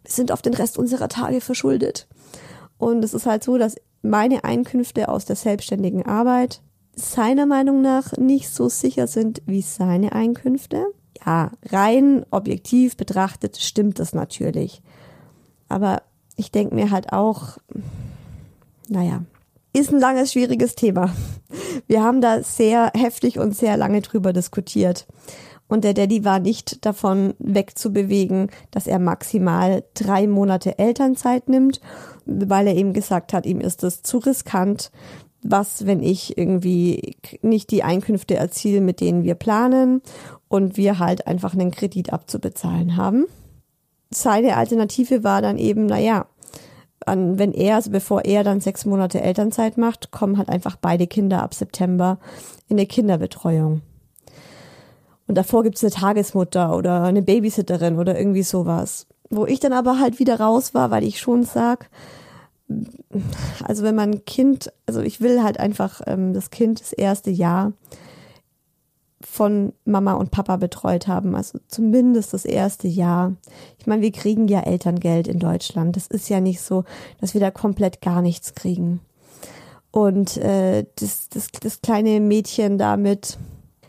Wir 0.02 0.10
sind 0.10 0.30
auf 0.30 0.42
den 0.42 0.54
Rest 0.54 0.78
unserer 0.78 1.08
Tage 1.08 1.40
verschuldet. 1.40 2.06
Und 2.76 3.02
es 3.02 3.14
ist 3.14 3.26
halt 3.26 3.42
so, 3.42 3.58
dass 3.58 3.76
meine 4.02 4.44
Einkünfte 4.44 5.08
aus 5.08 5.24
der 5.24 5.36
selbstständigen 5.36 6.04
Arbeit 6.04 6.60
seiner 6.98 7.46
Meinung 7.46 7.80
nach 7.80 8.12
nicht 8.16 8.50
so 8.50 8.68
sicher 8.68 9.06
sind 9.06 9.42
wie 9.46 9.62
seine 9.62 10.12
Einkünfte. 10.12 10.86
Ja, 11.24 11.52
rein 11.70 12.24
objektiv 12.30 12.96
betrachtet 12.96 13.58
stimmt 13.58 13.98
das 13.98 14.14
natürlich. 14.14 14.82
Aber 15.68 16.02
ich 16.36 16.50
denke 16.50 16.74
mir 16.74 16.90
halt 16.90 17.12
auch, 17.12 17.58
naja, 18.88 19.22
ist 19.72 19.92
ein 19.92 20.00
langes, 20.00 20.32
schwieriges 20.32 20.74
Thema. 20.74 21.14
Wir 21.86 22.02
haben 22.02 22.20
da 22.20 22.42
sehr 22.42 22.90
heftig 22.94 23.38
und 23.38 23.54
sehr 23.54 23.76
lange 23.76 24.00
drüber 24.00 24.32
diskutiert. 24.32 25.06
Und 25.68 25.84
der 25.84 25.92
Daddy 25.92 26.24
war 26.24 26.38
nicht 26.38 26.84
davon 26.86 27.34
wegzubewegen, 27.38 28.50
dass 28.70 28.86
er 28.86 28.98
maximal 28.98 29.84
drei 29.94 30.26
Monate 30.26 30.78
Elternzeit 30.78 31.48
nimmt, 31.48 31.80
weil 32.24 32.68
er 32.68 32.74
eben 32.74 32.94
gesagt 32.94 33.34
hat, 33.34 33.44
ihm 33.44 33.60
ist 33.60 33.82
das 33.82 34.02
zu 34.02 34.18
riskant, 34.18 34.90
was, 35.42 35.86
wenn 35.86 36.02
ich 36.02 36.36
irgendwie 36.36 37.16
nicht 37.42 37.70
die 37.70 37.82
Einkünfte 37.82 38.36
erziele, 38.36 38.80
mit 38.80 39.00
denen 39.00 39.22
wir 39.22 39.34
planen 39.34 40.02
und 40.48 40.76
wir 40.76 40.98
halt 40.98 41.26
einfach 41.26 41.54
einen 41.54 41.70
Kredit 41.70 42.12
abzubezahlen 42.12 42.96
haben. 42.96 43.26
Seine 44.10 44.56
Alternative 44.56 45.22
war 45.22 45.42
dann 45.42 45.58
eben, 45.58 45.86
naja, 45.86 46.26
an, 47.06 47.38
wenn 47.38 47.52
er, 47.52 47.76
also 47.76 47.90
bevor 47.90 48.24
er 48.24 48.44
dann 48.44 48.60
sechs 48.60 48.84
Monate 48.84 49.20
Elternzeit 49.20 49.78
macht, 49.78 50.10
kommen 50.10 50.38
halt 50.38 50.48
einfach 50.48 50.76
beide 50.76 51.06
Kinder 51.06 51.42
ab 51.42 51.54
September 51.54 52.18
in 52.68 52.76
eine 52.76 52.86
Kinderbetreuung. 52.86 53.82
Und 55.26 55.34
davor 55.36 55.62
gibt's 55.62 55.84
eine 55.84 55.92
Tagesmutter 55.92 56.74
oder 56.74 57.02
eine 57.02 57.22
Babysitterin 57.22 57.98
oder 57.98 58.18
irgendwie 58.18 58.42
sowas. 58.42 59.06
Wo 59.30 59.44
ich 59.44 59.60
dann 59.60 59.74
aber 59.74 60.00
halt 60.00 60.18
wieder 60.18 60.40
raus 60.40 60.72
war, 60.72 60.90
weil 60.90 61.04
ich 61.04 61.20
schon 61.20 61.44
sag, 61.44 61.90
also 63.64 63.82
wenn 63.82 63.94
man 63.94 64.10
ein 64.10 64.24
Kind, 64.24 64.72
also 64.86 65.00
ich 65.00 65.20
will 65.20 65.42
halt 65.42 65.58
einfach 65.58 66.00
ähm, 66.06 66.34
das 66.34 66.50
Kind 66.50 66.80
das 66.80 66.92
erste 66.92 67.30
Jahr 67.30 67.72
von 69.20 69.72
Mama 69.84 70.14
und 70.14 70.30
Papa 70.30 70.56
betreut 70.56 71.08
haben, 71.08 71.34
also 71.34 71.58
zumindest 71.66 72.34
das 72.34 72.44
erste 72.44 72.86
Jahr. 72.88 73.34
Ich 73.78 73.86
meine, 73.86 74.02
wir 74.02 74.12
kriegen 74.12 74.48
ja 74.48 74.60
Elterngeld 74.60 75.28
in 75.28 75.38
Deutschland. 75.38 75.96
Das 75.96 76.06
ist 76.06 76.28
ja 76.28 76.40
nicht 76.40 76.60
so, 76.60 76.84
dass 77.20 77.34
wir 77.34 77.40
da 77.40 77.50
komplett 77.50 78.00
gar 78.00 78.22
nichts 78.22 78.54
kriegen. 78.54 79.00
Und 79.90 80.36
äh, 80.36 80.84
das, 80.96 81.28
das, 81.28 81.48
das 81.50 81.80
kleine 81.80 82.20
Mädchen 82.20 82.78
da 82.78 82.96
mit 82.96 83.38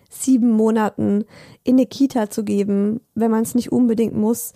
sieben 0.10 0.52
Monaten 0.52 1.26
in 1.64 1.76
eine 1.76 1.86
Kita 1.86 2.30
zu 2.30 2.44
geben, 2.44 3.02
wenn 3.14 3.32
man 3.32 3.44
es 3.44 3.54
nicht 3.54 3.72
unbedingt 3.72 4.16
muss, 4.16 4.54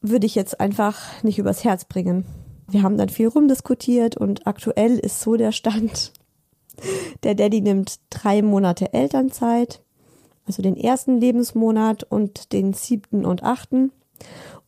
würde 0.00 0.26
ich 0.26 0.34
jetzt 0.34 0.60
einfach 0.60 1.22
nicht 1.22 1.38
übers 1.38 1.64
Herz 1.64 1.84
bringen. 1.84 2.24
Wir 2.68 2.82
haben 2.82 2.96
dann 2.96 3.08
viel 3.08 3.28
rumdiskutiert 3.28 4.16
und 4.16 4.46
aktuell 4.46 4.98
ist 4.98 5.20
so 5.20 5.36
der 5.36 5.52
Stand. 5.52 6.12
Der 7.22 7.34
Daddy 7.34 7.60
nimmt 7.60 8.00
drei 8.10 8.42
Monate 8.42 8.92
Elternzeit, 8.92 9.82
also 10.46 10.62
den 10.62 10.76
ersten 10.76 11.20
Lebensmonat 11.20 12.04
und 12.04 12.52
den 12.52 12.72
siebten 12.72 13.24
und 13.24 13.42
achten. 13.42 13.92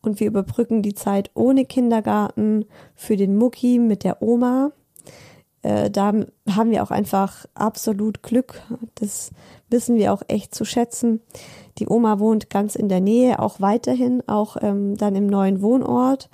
Und 0.03 0.21
wir 0.21 0.29
überbrücken 0.29 0.83
die 0.83 0.95
Zeit 0.95 1.31
ohne 1.35 1.65
Kindergarten 1.65 2.67
für 2.95 3.17
den 3.17 3.37
Mucki 3.37 3.79
mit 3.79 4.05
der 4.05 4.23
Oma. 4.23 4.71
Äh, 5.63 5.91
da 5.91 6.13
haben 6.49 6.71
wir 6.71 6.83
auch 6.83 6.93
einfach 6.93 7.47
absolut 7.55 8.23
Glück. 8.23 8.63
Das 8.95 9.31
wissen 9.69 9.97
wir 9.97 10.13
auch 10.13 10.23
echt 10.29 10.55
zu 10.55 10.65
schätzen. 10.65 11.21
Die 11.79 11.89
Oma 11.89 12.21
wohnt 12.21 12.51
ganz 12.51 12.77
in 12.77 12.89
der 12.89 13.01
Nähe, 13.01 13.41
auch 13.41 13.61
weiterhin, 13.61 14.23
auch 14.29 14.57
ähm, 14.61 14.97
dann 14.97 15.17
im 15.17 15.27
neuen 15.27 15.61
Wohnort 15.61 16.31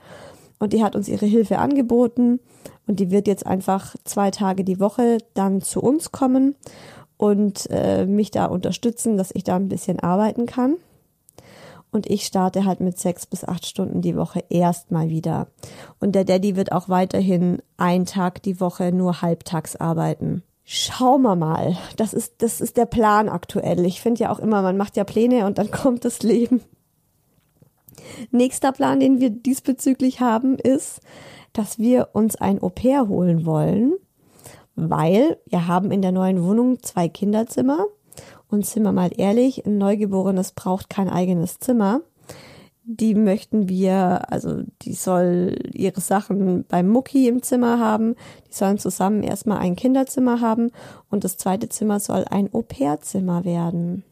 und 0.62 0.72
die 0.72 0.84
hat 0.84 0.94
uns 0.94 1.08
ihre 1.08 1.26
Hilfe 1.26 1.58
angeboten 1.58 2.38
und 2.86 3.00
die 3.00 3.10
wird 3.10 3.26
jetzt 3.26 3.44
einfach 3.44 3.96
zwei 4.04 4.30
Tage 4.30 4.62
die 4.62 4.78
Woche 4.78 5.18
dann 5.34 5.60
zu 5.60 5.82
uns 5.82 6.12
kommen 6.12 6.54
und 7.16 7.68
äh, 7.68 8.06
mich 8.06 8.30
da 8.30 8.44
unterstützen, 8.44 9.16
dass 9.16 9.34
ich 9.34 9.42
da 9.42 9.56
ein 9.56 9.68
bisschen 9.68 9.98
arbeiten 9.98 10.46
kann. 10.46 10.76
Und 11.90 12.08
ich 12.08 12.24
starte 12.24 12.64
halt 12.64 12.78
mit 12.78 12.96
sechs 12.96 13.26
bis 13.26 13.44
acht 13.44 13.66
Stunden 13.66 14.02
die 14.02 14.16
Woche 14.16 14.44
erstmal 14.50 15.08
wieder. 15.08 15.48
Und 15.98 16.12
der 16.12 16.24
Daddy 16.24 16.54
wird 16.54 16.70
auch 16.70 16.88
weiterhin 16.88 17.60
einen 17.76 18.06
Tag 18.06 18.40
die 18.44 18.60
Woche 18.60 18.92
nur 18.92 19.20
halbtags 19.20 19.74
arbeiten. 19.74 20.44
Schauen 20.62 21.22
wir 21.22 21.34
mal. 21.34 21.76
Das 21.96 22.14
ist, 22.14 22.34
das 22.38 22.60
ist 22.60 22.76
der 22.76 22.86
Plan 22.86 23.28
aktuell. 23.28 23.84
Ich 23.84 24.00
finde 24.00 24.20
ja 24.20 24.30
auch 24.30 24.38
immer, 24.38 24.62
man 24.62 24.76
macht 24.76 24.96
ja 24.96 25.02
Pläne 25.02 25.44
und 25.44 25.58
dann 25.58 25.70
kommt 25.72 26.04
das 26.04 26.22
Leben. 26.22 26.60
Nächster 28.30 28.72
Plan, 28.72 29.00
den 29.00 29.20
wir 29.20 29.30
diesbezüglich 29.30 30.20
haben, 30.20 30.56
ist, 30.56 31.00
dass 31.52 31.78
wir 31.78 32.10
uns 32.12 32.36
ein 32.36 32.62
Au-pair 32.62 33.08
holen 33.08 33.44
wollen, 33.44 33.94
weil 34.74 35.38
wir 35.46 35.66
haben 35.66 35.90
in 35.90 36.02
der 36.02 36.12
neuen 36.12 36.42
Wohnung 36.42 36.82
zwei 36.82 37.08
Kinderzimmer 37.08 37.86
und 38.48 38.66
sind 38.66 38.82
wir 38.82 38.92
mal 38.92 39.10
ehrlich, 39.16 39.66
ein 39.66 39.78
Neugeborenes 39.78 40.52
braucht 40.52 40.90
kein 40.90 41.08
eigenes 41.08 41.58
Zimmer. 41.58 42.02
Die 42.84 43.14
möchten 43.14 43.68
wir, 43.68 44.30
also 44.30 44.62
die 44.82 44.94
soll 44.94 45.56
ihre 45.72 46.00
Sachen 46.00 46.64
beim 46.64 46.88
Mucki 46.88 47.28
im 47.28 47.42
Zimmer 47.42 47.78
haben. 47.78 48.16
Die 48.48 48.54
sollen 48.54 48.78
zusammen 48.78 49.22
erstmal 49.22 49.58
ein 49.58 49.76
Kinderzimmer 49.76 50.40
haben 50.40 50.70
und 51.08 51.24
das 51.24 51.36
zweite 51.36 51.68
Zimmer 51.68 52.00
soll 52.00 52.24
ein 52.28 52.52
Au-pair-Zimmer 52.52 53.44
werden. 53.44 54.04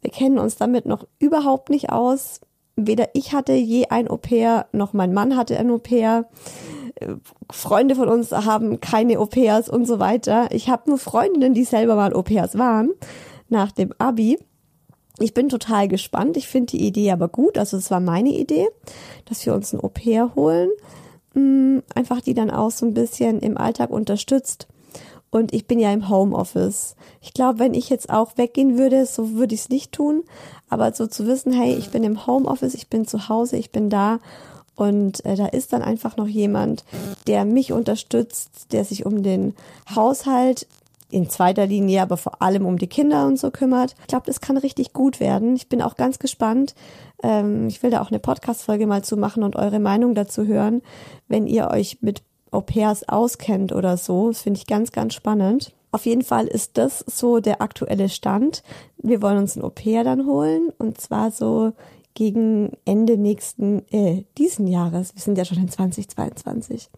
Wir 0.00 0.10
kennen 0.10 0.38
uns 0.38 0.56
damit 0.56 0.86
noch 0.86 1.06
überhaupt 1.18 1.70
nicht 1.70 1.90
aus 1.90 2.40
weder 2.86 3.08
ich 3.14 3.32
hatte 3.32 3.52
je 3.52 3.86
ein 3.86 4.08
Au-pair, 4.08 4.66
noch 4.72 4.92
mein 4.92 5.12
Mann 5.12 5.36
hatte 5.36 5.58
ein 5.58 5.70
Au-pair. 5.70 6.26
Freunde 7.50 7.94
von 7.94 8.08
uns 8.08 8.30
haben 8.30 8.80
keine 8.80 9.18
Au-pairs 9.18 9.68
und 9.68 9.86
so 9.86 9.98
weiter. 9.98 10.48
Ich 10.52 10.68
habe 10.68 10.88
nur 10.90 10.98
Freundinnen, 10.98 11.54
die 11.54 11.64
selber 11.64 11.96
mal 11.96 12.12
Au-pairs 12.12 12.58
waren 12.58 12.90
nach 13.48 13.72
dem 13.72 13.92
Abi. 13.98 14.38
Ich 15.18 15.34
bin 15.34 15.48
total 15.48 15.88
gespannt. 15.88 16.36
Ich 16.36 16.48
finde 16.48 16.72
die 16.72 16.86
Idee 16.86 17.10
aber 17.12 17.28
gut. 17.28 17.58
Also 17.58 17.76
es 17.76 17.90
war 17.90 18.00
meine 18.00 18.30
Idee, 18.30 18.68
dass 19.26 19.44
wir 19.44 19.54
uns 19.54 19.72
ein 19.72 19.80
Au-pair 19.80 20.34
holen. 20.34 20.70
Mm, 21.34 21.78
einfach 21.94 22.20
die 22.20 22.34
dann 22.34 22.50
auch 22.50 22.70
so 22.70 22.86
ein 22.86 22.94
bisschen 22.94 23.40
im 23.40 23.56
Alltag 23.56 23.90
unterstützt 23.90 24.68
und 25.32 25.52
ich 25.52 25.66
bin 25.66 25.80
ja 25.80 25.90
im 25.92 26.08
Homeoffice. 26.08 26.94
Ich 27.20 27.32
glaube, 27.34 27.58
wenn 27.58 27.74
ich 27.74 27.88
jetzt 27.88 28.10
auch 28.10 28.36
weggehen 28.36 28.78
würde, 28.78 29.06
so 29.06 29.32
würde 29.32 29.54
ich 29.54 29.62
es 29.62 29.68
nicht 29.70 29.90
tun. 29.90 30.22
Aber 30.68 30.92
so 30.92 31.06
zu 31.08 31.26
wissen, 31.26 31.52
hey, 31.52 31.74
ich 31.74 31.90
bin 31.90 32.04
im 32.04 32.26
Homeoffice, 32.26 32.74
ich 32.74 32.88
bin 32.88 33.06
zu 33.06 33.28
Hause, 33.28 33.56
ich 33.56 33.72
bin 33.72 33.90
da 33.90 34.20
Und 34.74 35.24
äh, 35.24 35.36
da 35.36 35.46
ist 35.46 35.72
dann 35.72 35.82
einfach 35.82 36.16
noch 36.16 36.26
jemand, 36.28 36.84
der 37.26 37.44
mich 37.44 37.72
unterstützt, 37.72 38.72
der 38.72 38.84
sich 38.84 39.04
um 39.04 39.22
den 39.22 39.54
Haushalt 39.94 40.66
in 41.10 41.28
zweiter 41.28 41.66
Linie, 41.66 42.00
aber 42.00 42.16
vor 42.16 42.40
allem 42.40 42.64
um 42.64 42.78
die 42.78 42.86
Kinder 42.86 43.26
und 43.26 43.38
so 43.38 43.50
kümmert. 43.50 43.94
Ich 44.00 44.06
glaube, 44.06 44.26
das 44.26 44.40
kann 44.40 44.56
richtig 44.56 44.94
gut 44.94 45.20
werden. 45.20 45.56
Ich 45.56 45.68
bin 45.68 45.82
auch 45.82 45.96
ganz 45.96 46.18
gespannt. 46.18 46.74
Ähm, 47.22 47.68
ich 47.68 47.82
will 47.82 47.90
da 47.90 48.00
auch 48.00 48.10
eine 48.10 48.18
Podcast-Folge 48.18 48.86
mal 48.86 49.04
zu 49.04 49.18
machen 49.18 49.42
und 49.42 49.56
eure 49.56 49.78
Meinung 49.78 50.14
dazu 50.14 50.46
hören, 50.46 50.80
wenn 51.28 51.46
ihr 51.46 51.68
euch 51.70 51.98
mit 52.00 52.22
Au 52.52 52.60
pairs 52.60 53.08
auskennt 53.08 53.72
oder 53.72 53.96
so. 53.96 54.28
Das 54.28 54.42
finde 54.42 54.58
ich 54.58 54.66
ganz, 54.66 54.92
ganz 54.92 55.14
spannend. 55.14 55.72
Auf 55.90 56.06
jeden 56.06 56.22
Fall 56.22 56.46
ist 56.46 56.78
das 56.78 57.00
so 57.00 57.40
der 57.40 57.60
aktuelle 57.60 58.08
Stand. 58.08 58.62
Wir 58.98 59.20
wollen 59.20 59.38
uns 59.38 59.56
ein 59.56 59.62
Au 59.62 59.70
pair 59.70 60.04
dann 60.04 60.26
holen 60.26 60.70
und 60.78 61.00
zwar 61.00 61.30
so 61.30 61.72
gegen 62.14 62.72
Ende 62.84 63.16
nächsten, 63.16 63.82
äh, 63.90 64.24
diesen 64.38 64.66
Jahres. 64.66 65.14
Wir 65.14 65.22
sind 65.22 65.38
ja 65.38 65.44
schon 65.44 65.58
in 65.58 65.68
2022. 65.68 66.88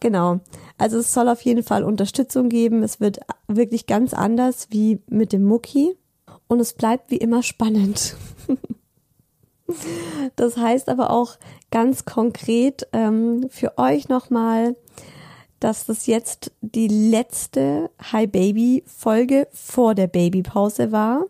Genau. 0.00 0.40
Also 0.78 0.98
es 0.98 1.12
soll 1.12 1.28
auf 1.28 1.42
jeden 1.42 1.62
Fall 1.62 1.84
Unterstützung 1.84 2.48
geben. 2.48 2.82
Es 2.82 3.00
wird 3.00 3.20
wirklich 3.48 3.86
ganz 3.86 4.14
anders 4.14 4.68
wie 4.70 5.00
mit 5.08 5.32
dem 5.32 5.44
Mucki. 5.44 5.96
Und 6.48 6.60
es 6.60 6.74
bleibt 6.74 7.10
wie 7.10 7.16
immer 7.16 7.42
spannend. 7.42 8.16
das 10.36 10.56
heißt 10.56 10.88
aber 10.88 11.10
auch 11.10 11.36
ganz 11.70 12.04
konkret 12.04 12.86
ähm, 12.92 13.46
für 13.50 13.78
euch 13.78 14.08
nochmal, 14.08 14.76
dass 15.60 15.86
das 15.86 16.06
jetzt 16.06 16.52
die 16.60 16.88
letzte 16.88 17.90
Hi 18.12 18.26
Baby 18.26 18.84
Folge 18.86 19.48
vor 19.52 19.94
der 19.94 20.06
Babypause 20.06 20.92
war. 20.92 21.26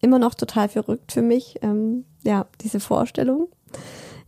Immer 0.00 0.18
noch 0.18 0.34
total 0.34 0.68
verrückt 0.68 1.12
für 1.12 1.22
mich, 1.22 1.56
ähm, 1.62 2.04
ja, 2.24 2.46
diese 2.60 2.80
Vorstellung. 2.80 3.48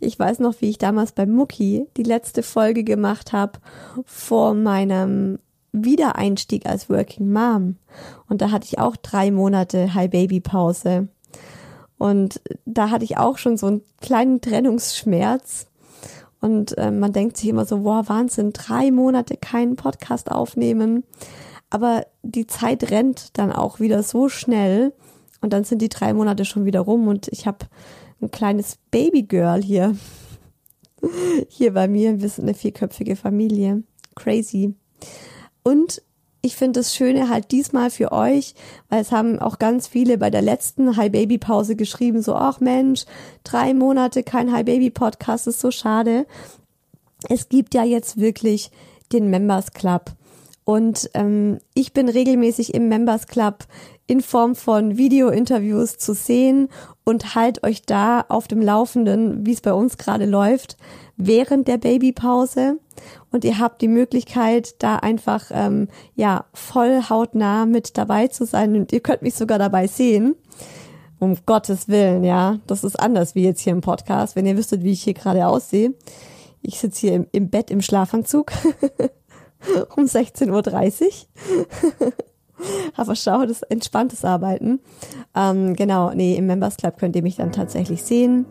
Ich 0.01 0.19
weiß 0.19 0.39
noch, 0.39 0.61
wie 0.61 0.71
ich 0.71 0.79
damals 0.79 1.13
bei 1.13 1.27
Mucki 1.27 1.87
die 1.97 2.05
letzte 2.05 2.43
Folge 2.43 2.85
gemacht 2.85 3.33
habe 3.33 3.59
vor 4.05 4.55
meinem 4.55 5.41
Wiedereinstieg 5.73 6.67
als 6.67 6.89
Working 6.89 7.33
Mom. 7.33 7.77
Und 8.29 8.41
da 8.41 8.51
hatte 8.51 8.67
ich 8.67 8.79
auch 8.79 8.97
drei 8.97 9.31
Monate 9.31 9.95
High 9.95 10.11
Baby 10.11 10.41
Pause. 10.41 11.09
Und 11.99 12.41
da 12.65 12.91
hatte 12.91 13.05
ich 13.05 13.19
auch 13.19 13.39
schon 13.39 13.57
so 13.57 13.67
einen 13.67 13.83
kleinen 14.01 14.41
Trennungsschmerz. 14.41 15.67
Und 16.41 16.79
äh, 16.79 16.93
man 16.93 17.13
denkt 17.13 17.37
sich 17.37 17.49
immer 17.49 17.65
so, 17.65 17.83
wow, 17.85 18.09
Wahnsinn, 18.09 18.53
drei 18.53 18.93
Monate 18.93 19.37
keinen 19.37 19.77
Podcast 19.77 20.31
aufnehmen. 20.31 21.05
Aber 21.71 22.07
die 22.23 22.47
Zeit 22.47 22.91
rennt 22.91 23.37
dann 23.37 23.53
auch 23.53 23.81
wieder 23.81 24.03
so 24.03 24.29
schnell. 24.29 24.93
Und 25.41 25.53
dann 25.53 25.65
sind 25.65 25.83
die 25.83 25.89
drei 25.89 26.15
Monate 26.15 26.45
schon 26.45 26.65
wieder 26.65 26.81
rum 26.81 27.09
und 27.09 27.29
ich 27.29 27.47
habe 27.47 27.67
ein 28.21 28.31
kleines 28.31 28.79
Babygirl 28.91 29.63
hier. 29.63 29.97
Hier 31.49 31.75
bei 31.75 31.87
mir. 31.87 32.21
Wir 32.21 32.29
sind 32.29 32.45
eine 32.45 32.55
vierköpfige 32.55 33.15
Familie. 33.15 33.85
Crazy. 34.17 34.75
Und 35.63 36.03
ich 36.49 36.57
finde 36.57 36.81
das 36.81 36.95
Schöne 36.95 37.29
halt 37.29 37.53
diesmal 37.53 37.91
für 37.91 38.11
euch, 38.11 38.55
weil 38.89 39.03
es 39.03 39.13
haben 39.13 39.39
auch 39.39 39.59
ganz 39.59 39.87
viele 39.87 40.17
bei 40.17 40.31
der 40.31 40.41
letzten 40.41 40.97
High 40.97 41.13
Baby 41.13 41.37
Pause 41.37 41.77
geschrieben, 41.77 42.23
so, 42.23 42.35
ach 42.35 42.59
Mensch, 42.61 43.05
drei 43.45 43.75
Monate 43.75 44.23
kein 44.23 44.51
High 44.51 44.65
Baby 44.65 44.89
Podcast 44.89 45.47
ist 45.47 45.61
so 45.61 45.71
schade. 45.71 46.27
Es 47.29 47.51
gibt 47.51 47.75
ja 47.75 47.85
jetzt 47.85 48.19
wirklich 48.19 48.71
den 49.13 49.29
Members 49.29 49.75
Club. 49.75 50.13
Und 50.65 51.11
ähm, 51.13 51.59
ich 51.75 51.93
bin 51.93 52.09
regelmäßig 52.09 52.73
im 52.73 52.89
Members 52.89 53.27
Club 53.27 53.67
in 54.09 54.23
Form 54.23 54.57
von 54.57 54.97
Video-Interviews 54.97 55.99
zu 55.99 56.15
sehen 56.15 56.71
und 57.05 57.35
halt 57.35 57.63
euch 57.63 57.83
da 57.83 58.25
auf 58.29 58.49
dem 58.49 58.63
Laufenden, 58.63 59.47
wie 59.47 59.53
es 59.53 59.61
bei 59.61 59.73
uns 59.73 59.99
gerade 59.99 60.25
läuft, 60.25 60.79
während 61.19 61.69
der 61.69 61.77
Babypause. 61.77 62.79
Und 63.31 63.45
ihr 63.45 63.59
habt 63.59 63.83
die 63.83 63.89
Möglichkeit, 63.89 64.83
da 64.83 64.97
einfach 64.97 65.51
ähm, 65.53 65.89
ja 66.17 66.47
voll 66.55 67.03
hautnah 67.09 67.67
mit 67.67 67.99
dabei 67.99 68.29
zu 68.29 68.47
sein 68.47 68.75
und 68.77 68.93
ihr 68.93 69.01
könnt 69.01 69.23
mich 69.23 69.35
sogar 69.35 69.59
dabei 69.59 69.87
sehen. 69.87 70.35
Um 71.21 71.37
Gottes 71.45 71.89
Willen, 71.89 72.25
ja, 72.25 72.61
das 72.67 72.85
ist 72.85 72.99
anders 72.99 73.35
wie 73.35 73.45
jetzt 73.45 73.61
hier 73.61 73.73
im 73.73 73.83
Podcast. 73.83 74.37
Wenn 74.37 74.47
ihr 74.47 74.57
wüsstet, 74.57 74.85
wie 74.85 74.93
ich 74.93 75.03
hier 75.03 75.15
gerade 75.15 75.47
aussehe. 75.47 75.93
Ich 76.63 76.81
sitze 76.81 77.01
hier 77.01 77.15
im, 77.15 77.27
im 77.33 77.51
Bett 77.51 77.71
im 77.71 77.83
Schlafanzug 77.83 78.53
um 79.97 80.05
16.30 80.05 81.05
Uhr. 82.01 82.13
Aber 82.97 83.15
schau, 83.15 83.45
das 83.47 83.63
entspanntes 83.63 84.25
Arbeiten. 84.25 84.81
Ähm, 85.35 85.75
genau, 85.75 86.13
nee, 86.13 86.37
im 86.37 86.47
Members 86.47 86.77
Club 86.77 86.99
könnt 86.99 87.17
ihr 87.17 87.23
mich 87.23 87.37
dann 87.37 87.53
tatsächlich 87.53 88.03
sehen. 88.03 88.47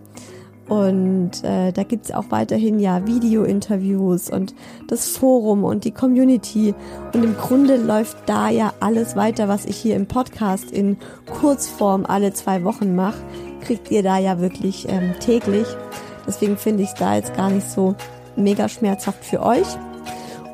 Und 0.70 1.44
äh, 1.44 1.72
da 1.72 1.84
gibt's 1.84 2.12
auch 2.12 2.26
weiterhin 2.30 2.80
ja 2.80 3.06
Video-Interviews 3.08 4.30
und 4.30 4.54
das 4.88 5.08
Forum 5.08 5.64
und 5.64 5.86
die 5.86 5.92
Community. 5.92 6.76
Und 7.14 7.24
im 7.24 7.38
Grunde 7.38 7.78
läuft 7.78 8.18
da 8.26 8.50
ja 8.50 8.74
alles 8.82 9.16
weiter, 9.16 9.48
was 9.48 9.66
ich 9.66 9.78
hier 9.78 9.96
im 9.96 10.08
Podcast 10.08 10.72
in 10.72 10.98
Kurzform 11.40 12.06
alle 12.06 12.34
zwei 12.34 12.66
Wochen 12.66 12.96
mache, 12.96 13.22
kriegt 13.62 13.92
ihr 13.92 14.04
da 14.04 14.18
ja 14.18 14.40
wirklich 14.42 14.88
ähm, 14.90 15.14
täglich. 15.20 15.68
Deswegen 16.28 16.58
finde 16.58 16.84
ich 16.84 16.90
es 16.90 16.96
da 16.96 17.16
jetzt 17.16 17.34
gar 17.34 17.50
nicht 17.50 17.70
so 17.70 17.96
mega 18.36 18.68
schmerzhaft 18.68 19.24
für 19.24 19.42
euch. 19.42 19.68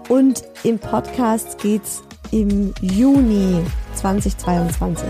Und 0.10 0.44
im 0.64 0.78
Podcast 0.78 1.58
geht's 1.58 2.04
im 2.34 2.74
Juni 2.82 3.64
2022 3.94 5.08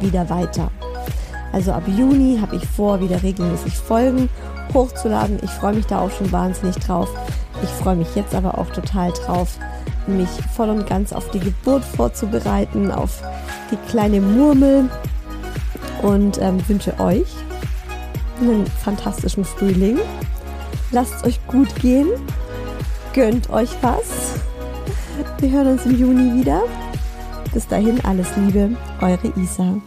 wieder 0.00 0.28
weiter. 0.30 0.70
Also 1.52 1.72
ab 1.72 1.82
Juni 1.86 2.38
habe 2.40 2.56
ich 2.56 2.66
vor, 2.66 3.00
wieder 3.00 3.22
regelmäßig 3.22 3.76
Folgen 3.76 4.30
hochzuladen. 4.72 5.38
Ich 5.42 5.50
freue 5.50 5.74
mich 5.74 5.86
da 5.86 6.00
auch 6.00 6.10
schon 6.10 6.32
wahnsinnig 6.32 6.76
drauf. 6.76 7.08
Ich 7.62 7.68
freue 7.68 7.96
mich 7.96 8.14
jetzt 8.14 8.34
aber 8.34 8.58
auch 8.58 8.70
total 8.70 9.12
drauf, 9.12 9.58
mich 10.06 10.28
voll 10.56 10.70
und 10.70 10.86
ganz 10.86 11.12
auf 11.12 11.30
die 11.30 11.38
Geburt 11.38 11.84
vorzubereiten, 11.84 12.90
auf 12.90 13.22
die 13.70 13.76
kleine 13.88 14.20
Murmel 14.20 14.88
und 16.02 16.38
ähm, 16.40 16.66
wünsche 16.66 16.98
euch 16.98 17.28
einen 18.40 18.66
fantastischen 18.66 19.44
Frühling. 19.44 19.98
Lasst 20.90 21.14
es 21.16 21.24
euch 21.24 21.46
gut 21.46 21.74
gehen, 21.76 22.08
gönnt 23.12 23.50
euch 23.50 23.70
was 23.82 24.40
wir 25.44 25.50
hören 25.50 25.72
uns 25.72 25.84
im 25.84 25.98
Juni 25.98 26.40
wieder. 26.40 26.62
Bis 27.52 27.68
dahin 27.68 28.02
alles 28.02 28.34
Liebe, 28.36 28.70
eure 29.02 29.30
Isa. 29.36 29.78